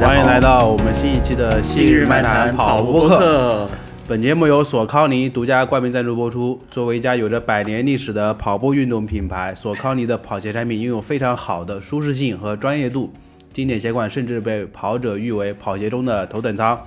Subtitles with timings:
[0.00, 3.66] 欢迎来到我们新一期的《新日漫谈跑步课》。
[4.06, 6.60] 本节目由索康尼独家冠名赞助播出。
[6.70, 13.10] 作为一家有着百年历史的跑步运动品牌，索康尼的跑鞋产品拥有非常好的舒适性和专业度，
[13.54, 16.78] 经典鞋款甚至被跑者誉为跑鞋中的头等舱。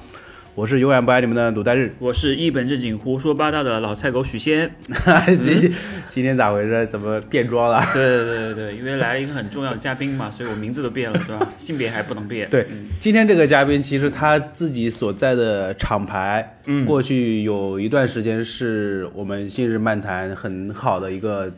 [0.56, 1.94] 我是永远不爱你们的鲁代日。
[2.00, 4.70] 我是一本正经胡说八道的老菜狗许仙。
[5.42, 5.74] 今
[6.10, 6.86] 今天咋回事？
[6.86, 7.82] 怎么变装了？
[7.94, 11.54] 对对对对对，因为来了一个很重要的嘉宾嘛， 所以我名字都变了，对吧？
[11.56, 12.50] 性别还不能变。
[12.50, 21.50] 对嗯今天这个嘉宾，其实他自己所在的厂牌，嗯过去有一段时间是我们信日漫谈很好的一个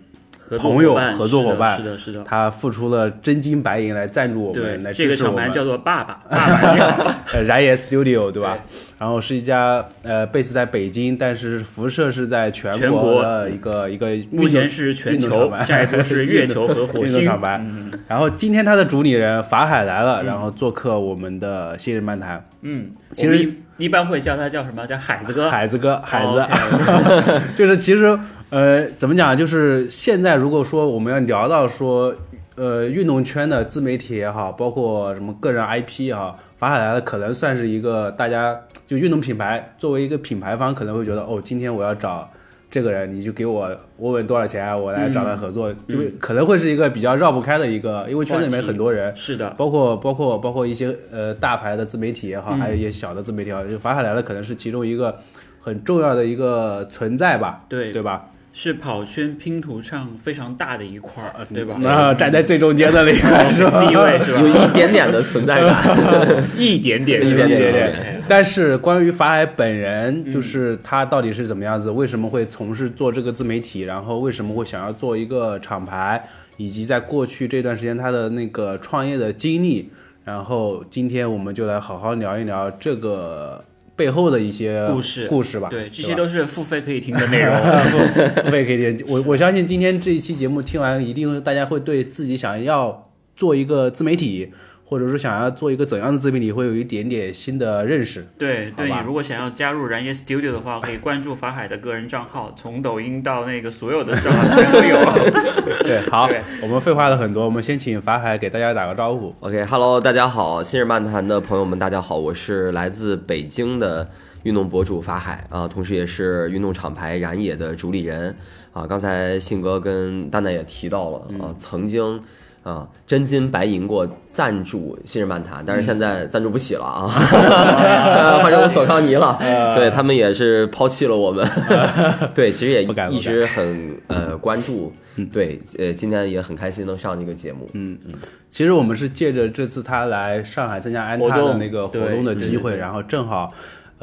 [0.58, 2.24] 朋友合作伙伴是的，是的。
[2.24, 5.38] 他付出了真金白银来赞助我对们，来，这个支持我们。
[5.38, 7.12] 厂牌叫做爸爸， 爸爸你好。
[7.34, 8.54] 呃燃野 Studio 对吧？
[8.56, 8.62] 对
[9.00, 17.26] 然后是一家呃 base 在北京，但是辐射是在全全国的一个一个目前是全球，下一步是 月球和火星。
[17.26, 17.58] 厂牌。
[17.64, 22.46] 嗯然后今天他的主理人法海来了，然后做客我们的新人漫谈。
[22.62, 24.86] 嗯，其实一一般会叫他叫什么？
[24.86, 25.50] 叫海子哥。
[25.50, 28.18] 海子哥，海子，哦 就是其实
[28.50, 29.36] 呃，怎么讲？
[29.38, 32.14] 就是现在如果说我们要聊到说，
[32.56, 42.30] 呃，运动圈的自媒体也好，包括什么个人 IP 也好，法海来了可能算是一个大家就运动品牌作为一个品牌方可能会觉得，哦，今天我要找。
[42.72, 52.60] 这个人，你就给我问问多少钱，我来找他合作，因为可能会是一个比较绕不开的一个，因为圈子里面很多人，是的，包括包括包括一些呃大牌的自媒体也好，嗯。
[52.60, 55.20] 还有一些小的自媒体也好，就法海来了可能是其中一个
[55.60, 57.92] 很重要的一个存在吧，对。
[57.92, 58.31] 对吧？
[58.54, 61.78] 是跑圈拼图上非常大的一块儿，对吧？
[61.80, 64.42] 那站在最中间的那个是吧？C 位是吧？
[64.42, 66.44] 有一点点的存在感。
[66.60, 68.22] 一点点，一点点对对对对。
[68.28, 76.22] 但是关于法海本人，就是他到底是怎么样子，为什么会从事做这个自媒体，然后为什么会想要做一个厂牌，
[76.58, 79.90] 以及在过去这段时间他的那个创业的经历，
[80.26, 83.64] 然后今天我们就来好好聊一聊这个
[84.02, 85.68] 背后的一些故事故事吧。
[85.70, 87.56] 对，这些都是付费可以听的内容。
[88.44, 89.06] 付费可以听。
[89.08, 94.52] 我我相信今天这一期节目听完，一定大家会对自己想要做一个自媒体，
[94.92, 98.28] 或者说想要做一个怎样的自媒体，会有一点点新的认识。
[98.38, 104.98] 对对，你如果想要加入燃野 Studio 的话，可以关注法海的个人账号，从抖音到那个所有的账号全都有。
[105.88, 109.34] 对，好对，我们废话了很多，我们先请法海给大家打个招呼。
[109.40, 114.10] OK，Hello，、大家好，新日漫谈的朋友们，大家好，我是来自北京的
[114.44, 118.36] 运动博主法海啊，同时也是运动厂牌燃野的主理人
[118.74, 118.86] 啊。
[118.86, 122.22] 刚才信哥跟蛋蛋也提到了啊，曾经。
[122.64, 127.08] 啊，真金白银过赞助新日漫谈，但是现在赞助不起了啊，
[128.42, 129.38] 换成索康尼了。
[129.76, 131.48] 对他们也是抛弃了我们。
[132.36, 134.94] 对，其实也一直很呃关注。
[135.34, 137.70] 对，呃，今天也很开心能上这个节目。
[137.74, 138.14] 嗯嗯，
[138.50, 143.52] 其实我们是借着这次他来上海参加安踏活动的那个活动的机会，然后正好。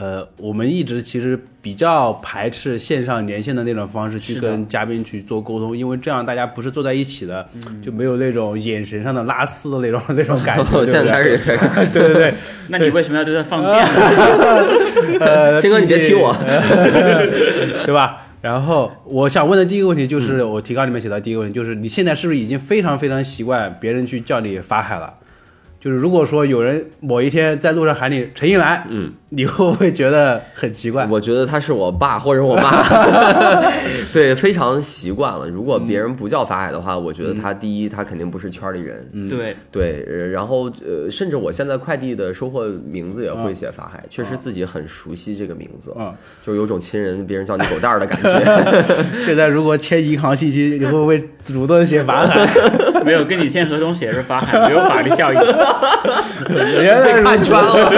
[0.00, 10.64] 呃，我们一直其实比较排斥线上连线的那种方式去跟嘉宾去做沟通，因为这样大家不是坐在一起的，嗯就没有那种眼神上的拉丝的那种那种感觉。
[10.70, 11.24] 对对现在开
[11.84, 12.34] 始， 对对对，
[12.70, 15.18] 那你为什么要对他放电呢？
[15.18, 16.32] 呃，青哥你别踢我，
[17.84, 18.28] 对吧？
[18.40, 25.12] 然后我想问的第一个问题就是，嗯我提纲里面写到第一个问题就是，你现在是不是已经非常非常习惯别人去叫你法海了？
[25.80, 31.06] 就是如果说有人某一天在路上喊你陈一兰，嗯，你会不会觉得很奇怪？
[31.06, 32.82] 我觉得他是我爸或者我妈，
[34.12, 35.48] 对，非常习惯了。
[35.48, 46.12] 如果别人不叫法海的话，我觉得他第一，他肯定不是圈里人，对，对，呃然后呃，甚至我现在快递的收货名字也会写法海，确实自己很熟悉这个名字，嗯，
[46.44, 48.28] 就有种亲人别人叫你狗蛋儿的感觉。
[49.24, 52.44] 现在如果签银行信息，你会不会主动写法海？
[53.04, 55.40] 没有跟你签合同写的是法海， 没有法律效应，
[56.82, 57.90] 原来被看穿了，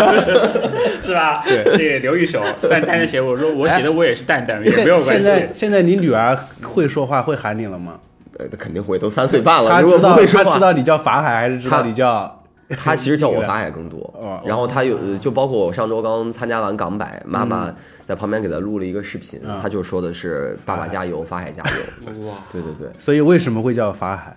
[1.03, 1.43] 是吧？
[1.47, 2.43] 对，这个留一手。
[2.69, 5.23] 蛋蛋的写，我说我写的我也是蛋蛋，也现没有关系。
[5.23, 7.95] 现在现在你女儿会说话，会喊你了吗？
[8.39, 12.37] 呃肯定会，都三岁半了，她如果知道她不会说话知，道你叫法海，还是知道她你叫？
[12.79, 17.69] 他其实叫我法海更多哦，然后他有就包括我上周刚参加完港百，妈妈
[18.07, 24.33] 在旁边给他录了一个视频，他就说的是“爸爸加油，法海加油哇”。，对对对，所以为什么会叫法海？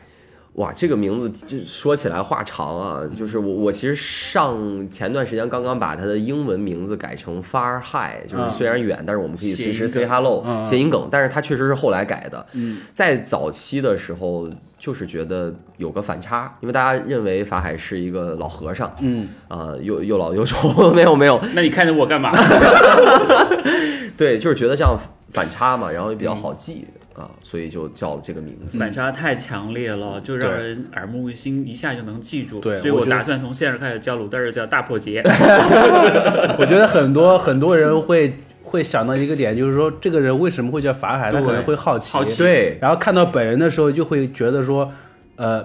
[0.56, 4.56] 哇，这个名字就说起来话长啊，就是我我其实上
[4.88, 12.46] 前段时间刚刚把他的英文名字改成 Far High，就是嗯虽然远，但是我们可以随时 say hello 嗯谐音梗，但是他确实是后来改的。
[12.92, 14.48] 在早期的时候，
[14.78, 22.32] 就是觉得有个反差，因为大家认为法海是一个老和尚，嗯啊、又又老又丑，没 有没有，那你看着我干嘛？
[24.16, 24.96] 对，就是觉得这样
[25.32, 26.86] 反差嘛，然后也比较好记
[27.16, 28.78] 啊，所以就叫了这个名字。
[28.78, 32.60] 反差太强烈了，就让人耳目一新，一下就能记住。
[32.60, 35.22] 对所以我打算从现在开始叫鲁德尔叫大破节。
[36.58, 38.34] 我觉得很多很多人会
[38.64, 44.92] 会想到一个点，就是说这个人为什么会叫法海，他对可能会好奇，好奇对，然后看到本人的时候就会觉得说，
[45.36, 45.64] 呃，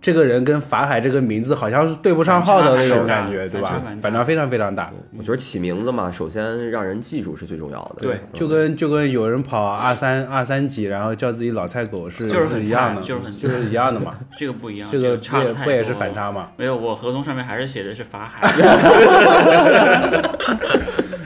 [0.00, 4.92] 这个人跟法海这个名字好像是对不上号的那种感觉，对吧反差非常非常大。
[5.16, 7.96] 我觉得起名字嘛，首先让人记住是最重要的。
[8.00, 14.14] 对嗯就跟就跟有人跑二三二三级，然后叫自己老菜狗是就是很一样的，就是很就是一样的嘛。
[14.38, 16.50] 这个不一样，这个差不也是反差嘛？
[16.56, 18.46] 没有，我合同上面还是写的是法海。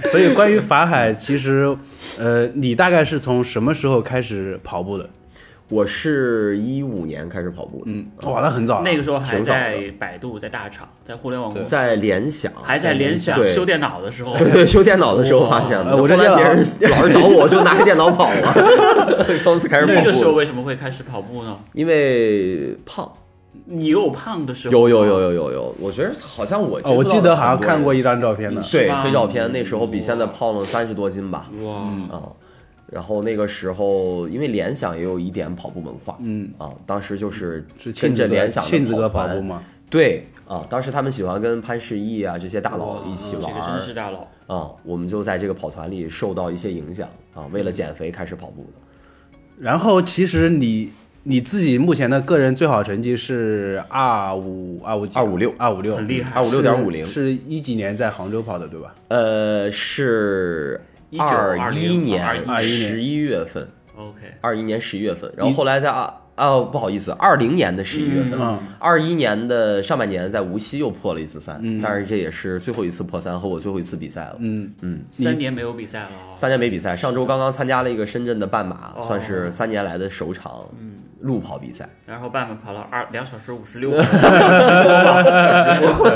[0.09, 1.77] 所以关于法海，其实，
[2.19, 5.09] 呃，你大概是从什么时候开始跑步的？
[5.71, 8.83] 我是一五年开始跑步的，嗯，哇，那很早了。
[8.83, 15.97] 那个时候还在百度，在大厂，在互联网公司，在联想，还在联想修电脑的时候，对对，修电脑的时候发现的。
[15.97, 16.59] 我这后来别人
[16.91, 20.33] 老是找我，就拿着电脑跑了， 从此开始跑那个时候。
[20.33, 21.57] 为什么会开始跑步呢？
[21.73, 23.09] 因为胖，
[23.67, 25.21] 你有胖的时候，有有有。
[25.21, 28.61] 有有有，我觉得好像我哦，我记得好像看过一一张照片呢。
[28.73, 31.75] 对吹照片，那时候比现在胖了三十多斤吧，哇，
[32.13, 32.23] 啊。
[32.91, 39.63] 然后那个时候，因为联想也有一点跑步文化，嗯啊，当时就是是跟着庆子哥联想的庆子哥跑团步吗？
[39.89, 44.27] 对啊，当时他们喜欢跟潘石屹啊这些大佬一起玩这个真是大佬。
[44.47, 49.61] 啊，我们就在这个跑团里受到一些影响啊，为了减肥开始跑步的。
[49.61, 50.91] 然后其实你
[51.23, 58.93] 你自己目前的个人最好成绩是二五二五二五六二五六，很厉害二五六点五零是一几年在杭州跑的对吧？
[59.07, 60.81] 呃，是
[61.13, 74.37] 19二一年21十一月份，OK，二一年十一月份，然后后来在啊哦不好意思，二零年的十一月份嗯，二一年的上半年在无锡又破了一次三，但是这也是最后一次破三和我最后一次比赛了。
[74.39, 76.33] 嗯，嗯，三年没有比赛了啊。
[76.37, 80.65] 三年没比赛，上周刚刚参加了一个深圳的半马，哦算是三年来的首场
[81.21, 81.89] 路跑比赛。
[82.07, 84.09] 然后半马跑了二两小时五十六分钟，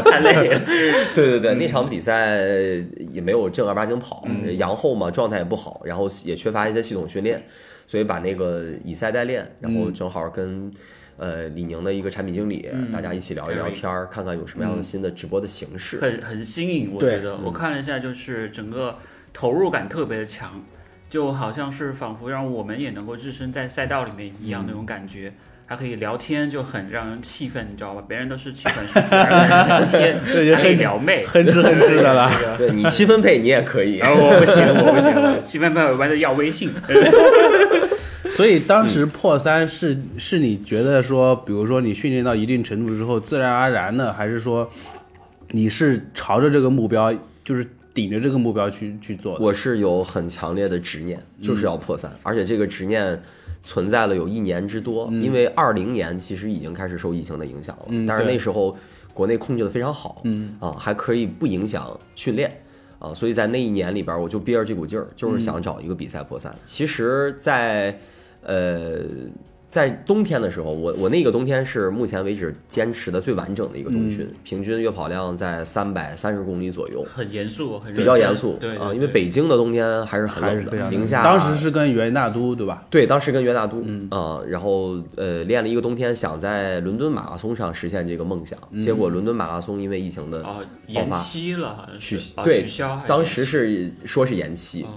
[0.04, 0.60] 太累了。
[1.14, 2.38] 对对对，那场比赛
[3.10, 7.42] 也没有正儿八经跑，阳后嘛，状态也不好，然后也缺乏一些系统训练，
[7.86, 10.72] 所以把那个以赛代练，然后正好跟。
[11.16, 15.96] 呃，李宁的一个产品经理，大家一起聊一聊天儿，看看有什么样的新的直播的形式。
[16.00, 18.98] 很很新颖，我对觉得我看了一下，就是整个
[19.32, 20.60] 投入感特别的强，
[21.10, 25.32] 就好像是仿佛让我们也能够置身在赛道里面一样那种感觉。
[25.66, 28.04] 还可以聊天，就很让人气愤，你知道吧？
[28.06, 31.24] 别人都是气喘吁吁，而你聊天对就还可以撩妹。
[31.24, 32.30] 哼哧哼哧的了。
[32.58, 36.70] 对你七分配你也可以，我不行，我不行，我七分半玩的要微信。
[38.28, 44.68] 所以当时破三是是你觉得说，比如说你训练到一定程度之后，自然而然的，还是说
[45.52, 47.10] 你是朝着这个目标，
[47.42, 49.44] 就是顶着这个目标去去做的？
[49.44, 53.23] 我是有很强烈的执念，就是要破三，而且这个执念
[53.62, 55.08] 存在了有一年之多。
[55.12, 58.76] 因为二零年其实已经开始受疫情的影响了，但是那时候
[59.14, 62.61] 国内控制的非常好，嗯啊，还可以不影响训练。
[63.00, 66.55] 啊，所以在那一年里边，我就憋着这股劲儿，就是想找一个比赛破三。
[66.64, 67.99] 其实在，
[68.40, 69.00] 呃，
[69.75, 77.05] 在冬天的时候，我我那个冬天是目前为止坚持的最完整的一个冬训，平均月跑量在三百三十公里左右。
[77.12, 81.25] 很严肃，很认比较严肃啊，对对因为北京的冬天还是很冷的，零下。
[81.25, 82.85] 当时是跟元大都对吧？
[82.88, 94.88] 对，当时跟袁大都啊，然后呃练了一个冬天，想在伦敦马拉松上实现这个梦想，结果伦敦马拉松因为疫情的哦，爆延发期了，好像取是啊对取消当时是说是延期哦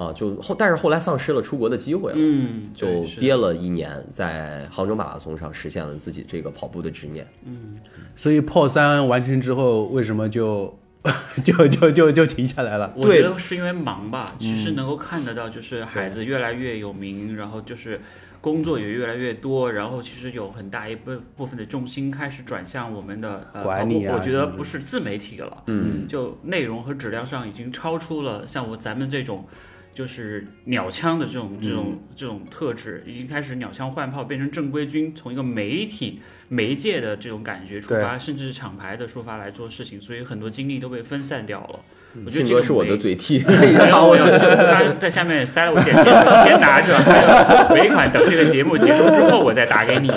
[0.00, 7.26] 啊，就后但是后来丧失了出国的机会了，嗯，就憋了一年，在杭州马拉松上实现了自己这个跑步的执念。
[7.44, 7.74] 嗯
[8.16, 10.74] 所以破三完成之后，为什么就
[11.44, 12.90] 就就就就停下来了？
[12.96, 18.00] 我觉得是因为忙吧，其实能够看得到，就是孩子越来越有名，然后就是
[18.40, 29.44] 工作也越来越多，然后其实有很大一部部分的重心开始转向我们的呃管理啊跑步我觉得不是自媒体了，嗯，就内容和质量上已经超出了像我咱们这种。
[29.94, 41.80] 就是鸟枪的这种这种这种特质，已经开始鸟枪换炮，变成正规军，从一个媒体媒介的这种感觉出发，甚至是厂牌的出发来做事情，所以很多精力都被分散掉了。
[42.24, 43.38] 我觉得这个是我的嘴替，
[43.78, 46.04] 然后我有，就他在下面塞了我一点钱，
[46.44, 50.08] 先拿着，还有尾款等这个节目结束之后我再打给你。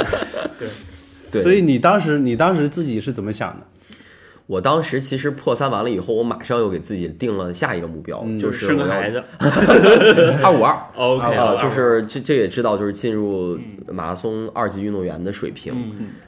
[0.57, 0.67] 对，
[1.31, 3.67] 对所以你当时你当时自己是怎么想的？
[4.45, 9.23] 我当时其实破三完了以后，我马上又给自己定了下一个目标，就是生个孩子。
[10.43, 10.77] 二五二。
[10.95, 13.57] OK，啊，就是这这也知道，就是进入
[13.87, 15.73] 马拉松二级运动员的水平。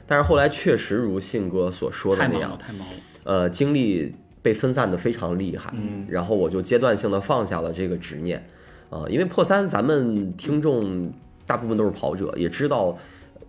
[0.06, 2.94] 但是后来确实如信哥所说的那样太忙了，，太忙了。
[3.24, 5.74] 呃，精力被分散的非常厉害，
[6.08, 8.48] 然后我就阶段性的放下了这个执念，
[8.88, 11.12] 啊、因为破三咱们听众
[11.46, 12.96] 大部分都是跑者，也知道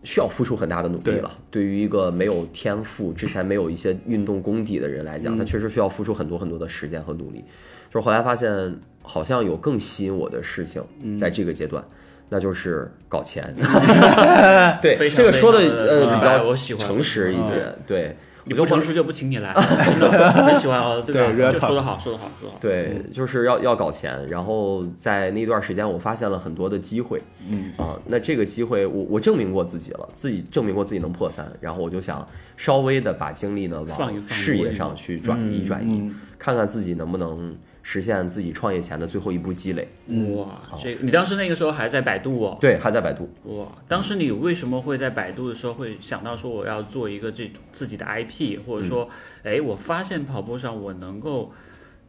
[0.07, 1.37] 需要付出很大的努力了。
[1.51, 7.43] 对于一个没有天赋、之前没有一些运动功底的人来讲，他确实需要付出很多很多的时间和努力。
[7.89, 8.73] 就是后来发现，
[9.03, 10.81] 好像有更吸引我的事情，
[11.17, 11.83] 在这个阶段，
[12.29, 13.53] 那就是搞钱。
[14.81, 17.75] 对这个说的呃比较我喜欢诚实一些。
[17.85, 18.15] 对，
[18.47, 19.53] 你不诚实就不请你来，
[19.85, 21.51] 真的很喜欢哦，对吧？
[21.51, 22.57] 就说的好，说的好，说的好。
[22.59, 32.25] 对，就是要要搞钱，然后在那段时间，我发现了很多的机会，嗯啊，那这个机会我我证明过自己了，自己证明过自己能破三，然后我就想
[32.55, 37.55] 稍微的把精力呢往事业上去转移转移，看看自己能不能
[37.89, 39.88] 实现自己创业前的最后一步积累。
[40.36, 42.58] 哇，这个你当时那个时候还在百度哦。
[42.60, 49.10] 对，还在百度，哇，当时你为什么会在百度的时候会想到说我要做一个这种自己的 IP，或者说，
[49.44, 51.53] 哎，我发现跑步上我能够。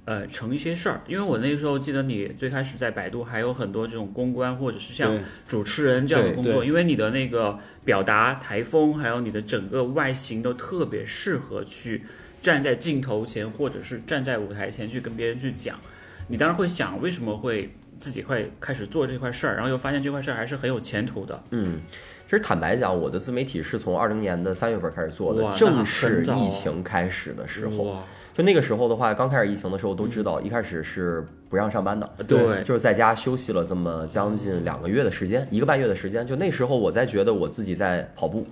[0.04, 12.06] 呃，成一些事儿，因为我那个时候记得你最开始在百度还有很多这种公关或者是像主持人这样的工作，因为你的那个表达台风，还有你的整个外形都特别适合去
[12.42, 15.78] 站在镜头前，或者是站在舞台前去跟别人去讲。
[16.28, 21.42] 你当然会想，为什么会自己会开始做这块事儿，然后又发现这块事儿还是很有前途的。
[21.50, 21.80] 嗯，
[22.26, 28.02] 其实坦白讲，我的自媒体是从二零年的三月份开始做的，正是疫情开始的时候。
[28.34, 36.24] 就那个时候的话，刚开始疫情的时候都知道，一开始是不让上班的，对就是在家休息了这么将近两个月的时间，一个半月的时间。
[36.24, 38.46] 就那时候我在觉得我自己在跑步，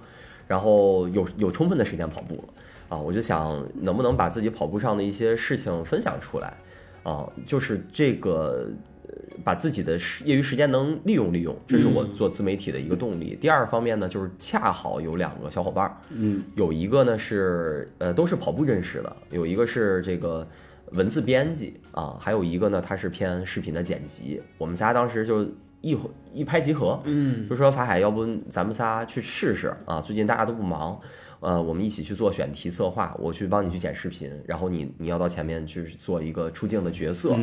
[0.48, 2.54] 然后有有充分的时间跑步了
[2.88, 6.56] 啊，我就想能不能把自己跑步上的一些事情分享出来
[7.02, 8.68] 啊，就是这个。
[9.08, 9.12] 呃
[9.44, 13.38] 把自己的业余时间能利用利用，这是我做自媒体的一个动力。
[13.40, 20.44] 第二方面呢，就是恰好有两个小伙伴儿，嗯，有一个呢是呃都是跑步认识的，有一个是这个
[20.92, 24.42] 文字编辑啊，还有一个呢他是偏视频的剪辑。
[24.58, 25.44] 我们仨当时就
[25.80, 25.96] 一
[26.32, 30.00] 一拍即合，嗯，就说法海，要不咱们仨去试试啊？
[30.00, 30.98] 最近大家都不忙，
[31.40, 37.34] 呃，我们一起去做选题策划，我去帮你去剪视频，然后你你要到前面去做一个出镜的角色，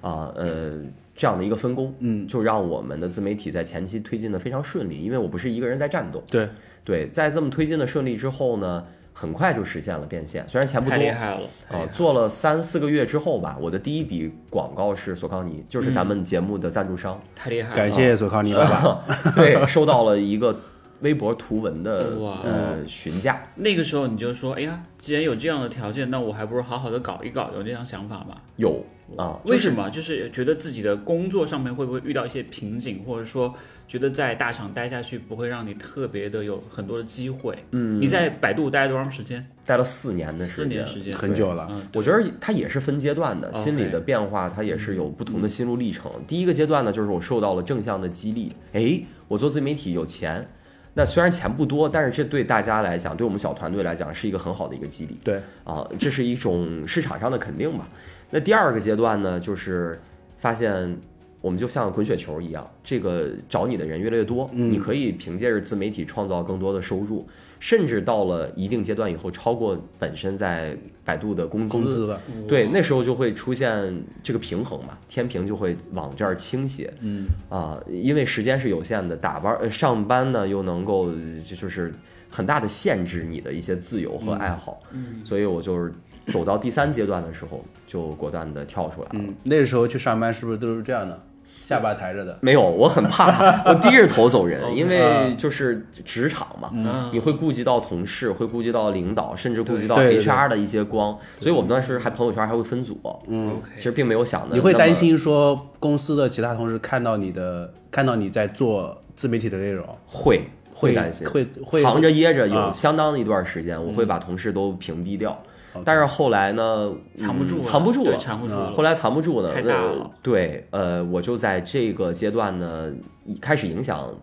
[0.00, 0.80] 啊，呃。
[1.14, 6.48] 这样的一个分工，嗯，就让我们的自媒体在前期推进的非常顺利，因为我不是一个人在战斗，对，
[6.82, 8.82] 对，在这么推进的顺利之后呢，
[9.12, 11.86] 很快就实现了变现，虽然钱不多太厉害了，啊，了。
[11.88, 19.34] 做了三四个月之后吧，我的第一笔广告是索康尼，就是咱们节目的赞助商，太厉害了，感谢索康尼老板。
[19.36, 20.58] 对，收到了一个
[21.02, 28.36] 微博图文的呃询价，那个时候你就说，哎呀，既然有这样的条件，那我还不如好好的搞一搞，有这样想法吗？
[28.56, 28.84] 有
[29.16, 29.90] 啊，就是为什么？
[29.90, 33.52] 就是觉得自己的工作上面会不会遇到一些瓶颈，或者说
[33.86, 37.58] 觉得在大厂待下去不会让你特别的有很多的机会？
[37.72, 39.44] 嗯，你在百度待多长时间？
[39.64, 46.10] 待了四年的四时间，年时间，很久了嗯，我觉得它也是分阶段的，心理的变化它也是有不同的心路历程。
[46.26, 50.48] 第一个阶段呢，就是我受到了正向的激励，诶，我做自媒体有钱，
[50.94, 55.16] 那虽然钱不多，但是这对大家来讲，对我们小团队来讲是一个很好的一个激励。
[55.24, 57.88] 对，啊，这是一种市场上的肯定吧。
[58.30, 60.00] 那第二个阶段呢，就是
[60.38, 60.98] 发现
[61.40, 67.26] 我们就像滚雪球一样，这个找你的人越来越多，你可以凭借着自媒体创造更多的收入，
[67.62, 71.78] 甚至到了一定阶段以后，超过本身在百度的工资。
[71.78, 76.92] 工资了，对，那时候就会出现这个平衡嘛，天平就会往这儿倾斜。
[77.02, 81.12] 嗯啊，因为时间是有限的，打班呃上班呢又能够
[81.48, 81.94] 就就是
[82.28, 84.80] 很大的限制你的一些自由和爱好。
[84.90, 85.92] 嗯，所以我就是
[86.26, 89.14] 走到第三阶段的时候，就果断的跳出来了。
[89.20, 91.22] 嗯，那个时候去上班是不是都是这样的，
[91.62, 92.36] 下巴抬着的？
[92.40, 103.00] 没有，我很怕， 我低着头走人，因为就是职场嘛，嗯你会顾及到同事，会顾及到领导，甚至顾及到 HR 的一些光，所以我们当时还朋友圈还会分组。
[103.28, 104.54] 嗯，其实并没有想的。
[104.54, 104.92] 你会担？
[104.92, 110.42] 心说公司的其他同事看到你的，看到你在做自媒体的内容，会
[110.74, 115.40] 会担心，会会藏着掖着，有啊相当的一段时间，我会把同事都屏蔽掉。
[115.84, 118.16] 但是后来呢，嗯藏不住了，藏不住了。
[118.16, 118.72] 嗯藏不住了。
[118.72, 122.92] 后来藏不住呢，太大那了对，呃，我就在这个阶段呢，
[123.40, 124.14] 开始影响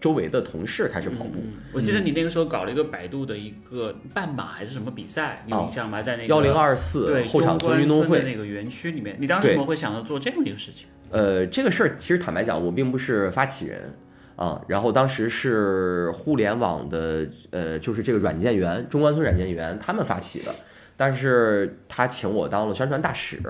[0.00, 1.34] 周围的同事开始跑步。
[1.36, 6.02] 嗯我记得你那个时候搞了一个百度的一个半马还是什么比赛，你印象吗？
[6.02, 10.88] 在那个幺零二四对后场村运动会，那个园区里面，你当时怎么会想到做这样的一个事情？
[11.10, 13.94] 呃，这个事儿其实坦白讲，我并不是发起人
[14.36, 14.60] 啊。
[14.66, 20.52] 然后当时是互联网的呃，就是这个软件园中关村软件园他们发起的。
[21.00, 23.40] 但是他请我当了宣传大使，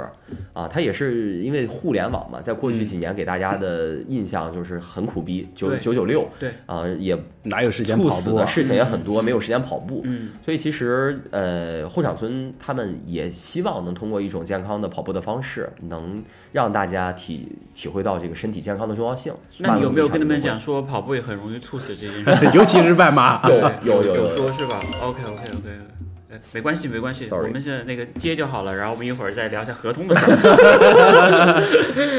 [0.53, 8.15] 啊，他也是因为互联网嘛，在过去几年给大家的印象就是很苦逼，九对九九六，对，啊，也哪有时间跑步啊？
[8.15, 19.33] 猝死的事情也很多，没有时间跑步，嗯，所以其实呃，后场村他们也希望能通过一种健康的跑步的方式，能让大家体体会到这个身体健康的重要性。
[19.61, 22.25] 那你有没有跟他们讲说跑步也很容易猝死这件事？
[22.53, 23.41] 尤其是半马。
[23.49, 25.98] 对对，有有有有说是吧？OK OK OK，哎，
[26.53, 31.63] 没关系没关系，Sorry 我们现在那个接就好了，然后我们一会儿再聊一下合同的事儿。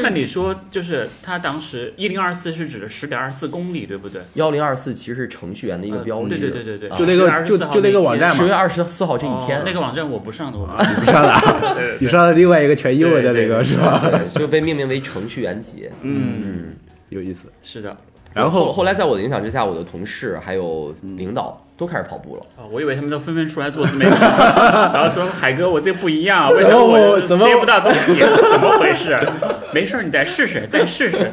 [0.02, 4.20] 那你说就是他当时一零二四是指的十点二四公里，对不对？
[4.34, 11.22] 幺零二四其实是程序员的一个呃标志，对对对对对，啊就那个10就24号就那个网站嘛十月二十四号这一天哦，那个网站我不上的，我不上。
[11.22, 11.40] 了，
[11.76, 14.00] 对你上了另外一个全英文的那个对对是吧？
[14.00, 15.90] 对就 被命名为程序员节。
[16.02, 16.76] 嗯，嗯，
[17.08, 17.46] 有意思。
[17.62, 17.96] 是的。
[18.32, 22.42] 然后后来在我的影响之下，我的同事还有领导都开始跑步了。
[22.58, 28.16] 哦，我以为他们都纷纷出来做自媒体， 然后说海哥，我这不一样，为什么我怎么接不到东西？
[28.20, 29.18] 怎么回事？
[29.72, 31.30] 没事，你再试试，再试试。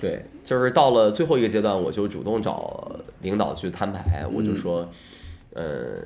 [0.00, 2.88] 对，就是到了最后一个阶段，我就主动找
[3.22, 4.88] 领导去摊牌，我就说，
[5.54, 5.96] 呃，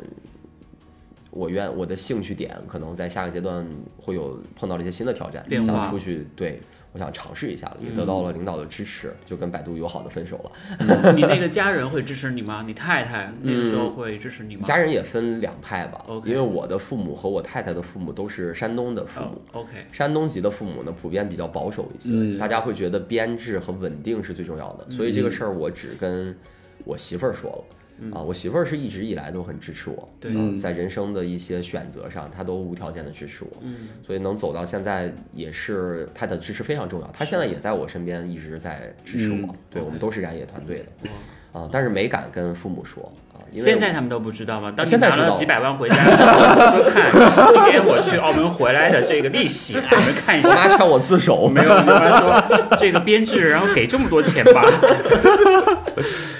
[1.30, 3.62] 我愿我的兴趣点可能在下个阶段
[3.98, 6.58] 会有碰到了一些新的挑战，想出去，对
[6.92, 11.12] 我想尝试一下了，也得到了领导的支持，就跟百度友好的分手了。
[11.14, 12.64] 你那个家人会支持你吗？
[12.66, 14.62] 你太太那个时候会支持你吗？
[14.64, 19.40] 家人也分两派吧 OK 因为我的父母和我太太的父母都是山东的父母。
[19.52, 26.36] 哦，OK，山东籍的父母呢，普遍比较保守一些，嗯大家会觉得编制和稳定是最重要的，所以这个事儿我只跟
[26.84, 27.76] 我媳妇儿说了。
[28.12, 30.32] 啊，我媳妇儿是一直以来都很支持我，对。
[30.36, 37.10] 啊在人生的一些选择上，她都无条件的支持我，嗯，所以能走到现在，也是她的支持非常重要。
[37.12, 41.10] 她现在也在我身边一直在支持我，嗯对我们都是燃野团队的，哇
[41.52, 44.72] 啊，但是没敢跟父母说啊，因为现在他们都不知道吗？
[44.76, 47.10] 当你拿了几百万回家，说看
[47.52, 50.54] 今天我去澳门回来的这个利息，啊你们看一我下。
[50.54, 54.62] 妈劝我自首，没有，你妈说这个编制，然后给这么多钱吧，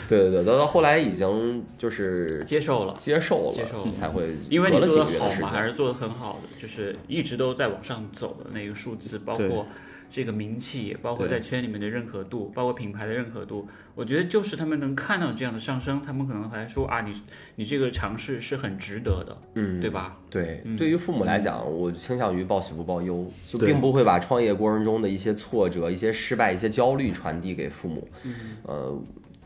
[0.08, 2.94] 对对对，到到后来已经就是接受了。
[2.98, 9.66] 接受了，接受了才会因为你做的好嘛，还是做的很好的，就是一直都在往上走的那个数字，包对括
[10.10, 17.12] 这个名气，包括在圈里面的认可度，包括品牌的认可度，我觉得就是他们能看到这样的上升，他们可能还说啊，你
[17.56, 20.16] 你这个尝试是很值得的，嗯，对吧？
[20.28, 28.08] 对嗯，对于父母来讲，我倾向于报喜不报忧，就并不会把创业过程中的一些挫折、一些失败、一些焦虑传递给父母。
[28.24, 29.02] 嗯呃，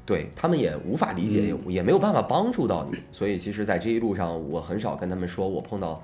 [0.07, 2.98] 对他们也无法理解，也也没有办法帮助到你。
[3.11, 6.03] 所以，其实，在这一路上，我很少跟他们说我碰到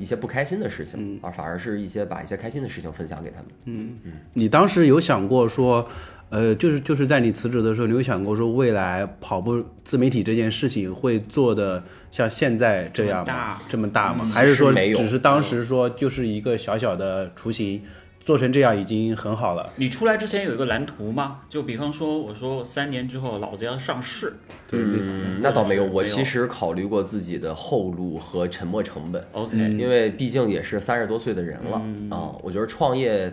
[0.00, 3.46] 一些不开心的事情，而反而是一些把一些开心的事情分享给他们。
[3.66, 5.86] 嗯嗯你当时有想过说，
[6.30, 13.62] 呃，就是就是在你辞职的时候，你有想过说未来跑步自媒体这件事情会做的像现在这样吗这么大？
[13.68, 14.20] 这么大吗？
[14.22, 17.82] 嗯还是说只是当时说就是一个小小的雏形，
[18.22, 19.72] 做成这样已经很好了？
[19.76, 21.40] 你出来之前有一个蓝图吗？
[21.48, 24.34] 就比方说，我说三年之后老子要上市
[24.68, 25.84] 对，类似嗯，那倒没有。
[25.84, 29.24] 我其实考虑过自己的后路和沉没成本。
[29.32, 31.76] ，OK，、嗯因为毕竟也是三十多岁的人了
[32.14, 33.32] 啊、我觉得创业，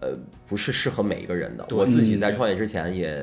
[0.00, 0.10] 呃，
[0.46, 1.66] 不是适合每一个人的。
[1.72, 3.20] 我自己在创业之前也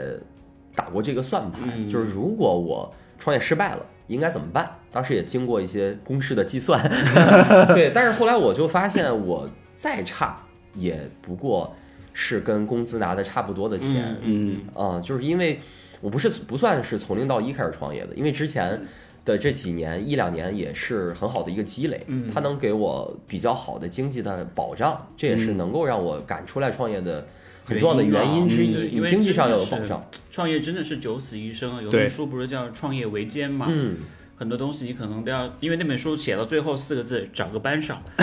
[0.75, 4.69] 打过这个算盘，就是如果我创业失败了，应该怎么办？
[4.91, 6.81] 当时也经过一些公式的计算，
[7.73, 7.89] 对。
[7.95, 10.41] 但是后来我就发现，我再差
[10.75, 11.75] 也不过
[12.13, 15.59] 是跟工资拿的差不多的钱，嗯啊、就是因为
[16.01, 18.81] 我不是不算是从零到一开始创业的，因为之前
[19.25, 27.25] 的这几年一两年也是很好的一个积累，嗯它能给我比较好的经济的保障，这也是能够让我敢出来创业的
[27.63, 28.99] 很重要的原因之一。
[28.99, 31.81] 你经济上要有保障，创业真的是九死一生啊！
[31.81, 33.65] 有对本书不是叫《创业维艰》嘛？
[33.69, 33.97] 嗯，
[34.37, 38.01] 很多东西你可能都要，因为那本书写到最后四个字“找个班上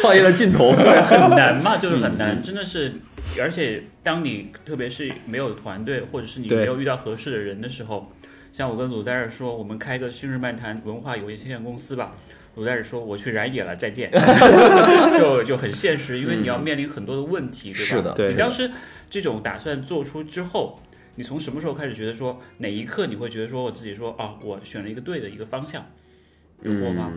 [0.00, 2.92] 创业的尽头，”，对很难嘛， 就是很嗯难，真的是。
[3.40, 8.12] 而且当你特别是没有团队，或者是你没有遇到合适的人的时候，
[8.52, 12.12] 像我跟鲁代尔说，我们开个新日漫谈文化有限公司吧。
[12.56, 14.10] 鲁代尔说：“我去燃野了，再见。
[15.18, 17.84] 就”就很现实，因为你要面临很多的问题，对吧？
[17.96, 18.70] 是的对你当时
[19.08, 20.78] 这种打算做出之后，
[21.14, 25.84] 你从什么时候开始觉得说哪一刻你会觉得说我自己说啊，我选了一个对的一个方向，
[26.62, 27.12] 有过吗？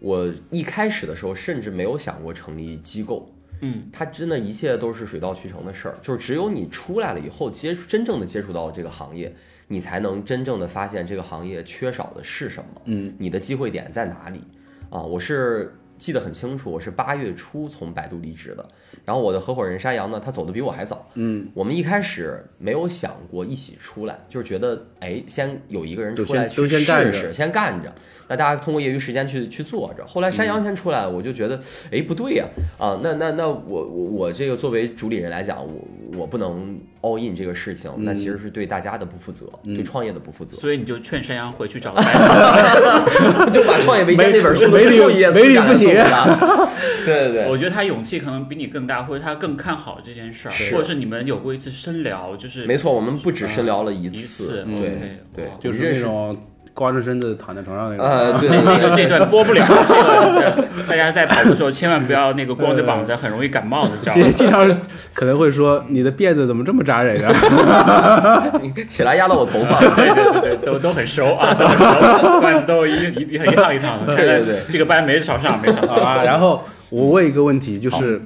[0.00, 3.32] 我一开始的时候甚至没有想过成立机构。
[3.62, 9.34] 嗯，它真的一切都是水到渠成的事儿，就是只有你出来了以后，接触真正的接触到这个行业，
[9.66, 14.42] 你才能真正的发现这个行业缺少的是什么，嗯，你的机会点在哪里
[14.90, 15.00] 啊？
[15.00, 18.68] 我是记得很清楚，我是八月初从百度离职的。
[19.04, 21.08] 然后我的合伙人山羊呢，他走的比我还早。
[21.14, 27.92] 嗯，我们一开始没有想过一起出来，就是觉得哎，先有一个人出来去先干着试试，先干着。
[28.28, 30.04] 那大家通过业余时间去去做着。
[30.04, 31.60] 后来山羊先出来，我就觉得
[31.92, 32.44] 哎不对呀
[32.76, 40.56] 啊那那那我我我这个作为主理人来讲，我我不能 all in 这个事情，那其实是对大家的不负责，对创业的不负责。
[40.56, 41.94] 所以你就劝山羊回去找。
[43.52, 46.68] 就把《创业维艰》那本书的最后一页撕下来不行送给他。
[47.04, 56.36] 对对对，我觉得他勇气可能比你更大，或者他更看好这件事儿，或者是你们有过一次深聊，就是没错，我们不止深聊了一一次嗯对对，就是那种
[56.74, 58.04] 光着身子躺在床上那种。
[58.04, 64.22] 呃，对那那个这段播不了，这个 大家在跑的时候千万不要那个光着膀子，很容易感冒的，知道吗？
[64.22, 64.68] 经经常
[65.14, 68.52] 可能会说你的辫子怎么这么扎人啊？
[68.60, 71.78] 你起来压到我头发，对 对对对，都都很熟啊，都很
[72.20, 74.14] 熟，段子都一一一一趟一趟的。
[74.14, 75.88] 对对对这个班没少上，没少上。
[75.88, 78.20] 好吧，然后我问一个问题，就是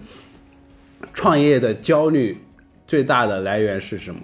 [1.21, 2.35] 创业的焦虑
[2.87, 4.21] 最大的来源是什么？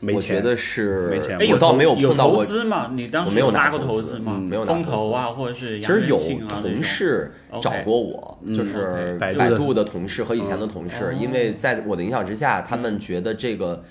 [0.00, 0.14] 没钱。
[0.14, 2.44] 我觉得是没钱哎，我倒没有有投碰到过。
[2.44, 2.92] 资嘛？
[2.94, 4.42] 你当时我没有拿拉过投资吗嗯？
[4.42, 6.16] 没有拿风投啊，或者是其实有
[6.48, 13.82] 同事找过我，就是百度的同事和以前的同事，嗯因为在我的影响之下，他们觉得这个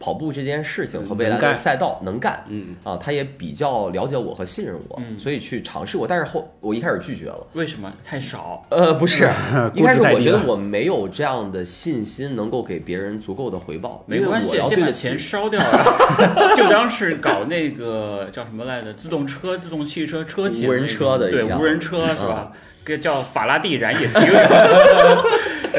[0.00, 6.06] 跑步这件事情和未来的赛道能干，嗯啊，他也比较了解我和信任我，嗯所以去尝试过。
[6.06, 7.46] 但是后我一开始拒绝了。
[7.54, 8.64] 为什么太少？
[8.70, 9.28] 呃，不是，
[9.74, 18.92] 一开始我觉得我没有这样的信心能够给别人足够的回报，没关系，先把钱烧掉了， 就当是搞那个叫什么来着？
[18.94, 22.52] 自动车、自动汽车车企无人车的一样嗯无人车是吧？
[22.84, 24.06] 这个叫法拉第燃野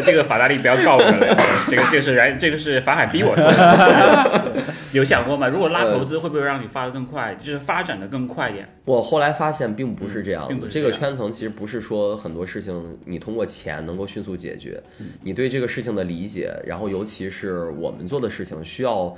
[0.02, 1.38] 这个法拉利不要告我们了，
[1.70, 4.64] 这个这个是然，这个是法海逼我说的。
[4.92, 5.48] 有想过吗？
[5.48, 8.68] 如果拉投资，会不会让你发的更快，就是发展的更快一点？
[8.86, 19.16] 我后来发现并不是这样的，嗯并不是这个圈层其实不是说很多事情你通过钱能够迅速解决，嗯你对这个事情的理解，然后尤其是我们做的事情需要，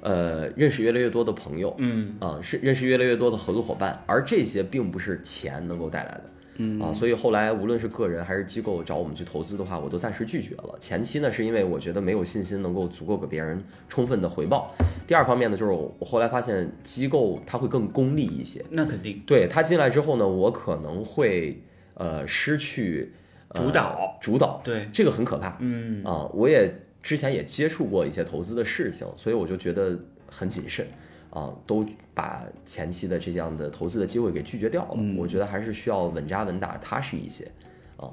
[0.00, 6.24] 呃，认识越来越多的朋友，嗯，啊，是认识越来越多的合作伙伴，而这些并不是钱能够带来的。
[6.56, 10.76] 嗯啊，所以后来无论是个人还是机构找我们去投资的话，我都暂时拒绝了。
[10.78, 14.74] 前期呢，是因为我觉得没有信心能够足够给别人充分的回报。
[15.06, 21.60] 第二方面呢，就是我我后来发现机构它会更功利一些，那肯定对他进来之后呢，我可能会
[21.94, 23.12] 呃失去、
[23.48, 25.56] 呃主导主导，对，这个很可怕。
[25.60, 29.96] 嗯，啊，我也之前也接触过一些投资的事情，所以我就觉得
[30.28, 30.86] 很谨慎
[31.34, 34.96] 啊，都把前期的这样的投资的机会给拒绝掉了。
[35.16, 37.44] 我觉得还是需要稳扎稳打、踏实一些
[37.96, 38.08] 啊。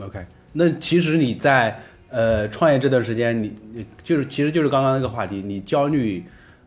[0.00, 1.76] OK，那其实你在
[2.08, 6.24] 呃创业这段时间，你你就是其实就是刚刚那个话题，你焦虑，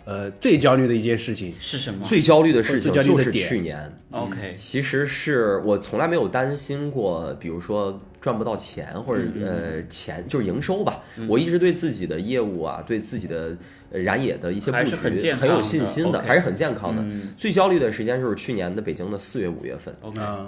[0.07, 2.07] 呃最焦虑的一件事情，是什么？
[2.07, 3.77] 最焦虑的事情就是去年
[4.11, 11.01] ，？OK，其实是我从来没有担心过，比如说赚不到钱或者嗯呃钱就是营收吧。
[11.27, 13.55] 我一直对自己的业务啊，对自己的
[13.91, 17.01] 呃燃野的一些布局是很很有信心的，还是很健康的。
[17.01, 17.33] 嗯。
[17.37, 19.93] 最焦虑的时间就是去年的北京的四月五月份。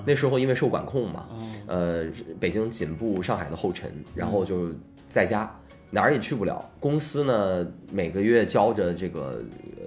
[0.05, 1.51] 那时候因为受管控嘛，哦。
[1.67, 2.05] 呃，
[2.39, 4.73] 北京紧步上海的后尘，然后就
[5.09, 5.53] 在家
[5.91, 6.69] 哪儿也去不了。
[6.79, 9.41] 公司呢每个月交着这个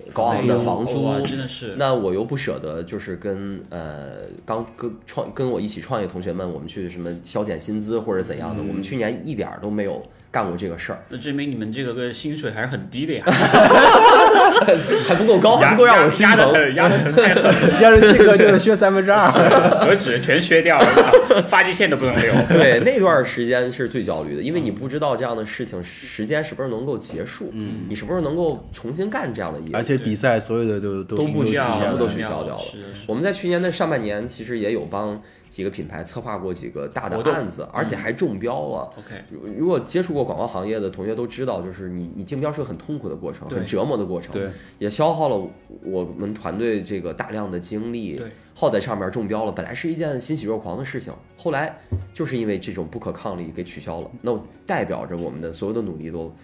[0.06, 4.12] 呃高昂的房租，哇真的是那我又不舍得，就是跟呃
[4.44, 13.24] 刚跟创跟我一起创业同学们，我们去什么削减薪资或者怎样的，我们去年一点儿都没有干过这个事儿，那证明你们这个个薪水还是很低的呀，
[15.06, 16.36] 还不够高，还不够让我心疼。
[16.36, 19.30] 压的很，压的很太狠了， 要是性格就是削三分之二。
[19.30, 22.32] 何止全削掉了，发际线都不能留。
[22.48, 32.62] 对，那段时间是最焦虑的，因为你不知道这样的事情时间是不是能够结束，嗯，你是不是能够重新干这样的业务，而且比赛所有的都都都不需要，全部都取消掉了。
[33.06, 35.20] 我们在去年的上半年其实也有帮
[35.52, 38.90] 几个品牌策划过几个大的案子，而且还中标了。
[38.96, 45.46] OK，如如果接触过广告行业的同学都知道，就是你你竞标是个很痛苦的过程，很折磨的过程，对，也消耗了
[45.84, 49.52] 我们团队这个大量的精力对，耗在上面中标了。
[49.52, 51.78] 本来是一件欣喜若狂的事情，后来
[52.14, 56.34] 就是因为这种不可抗力给取消了，那代表着我们的所有的努力都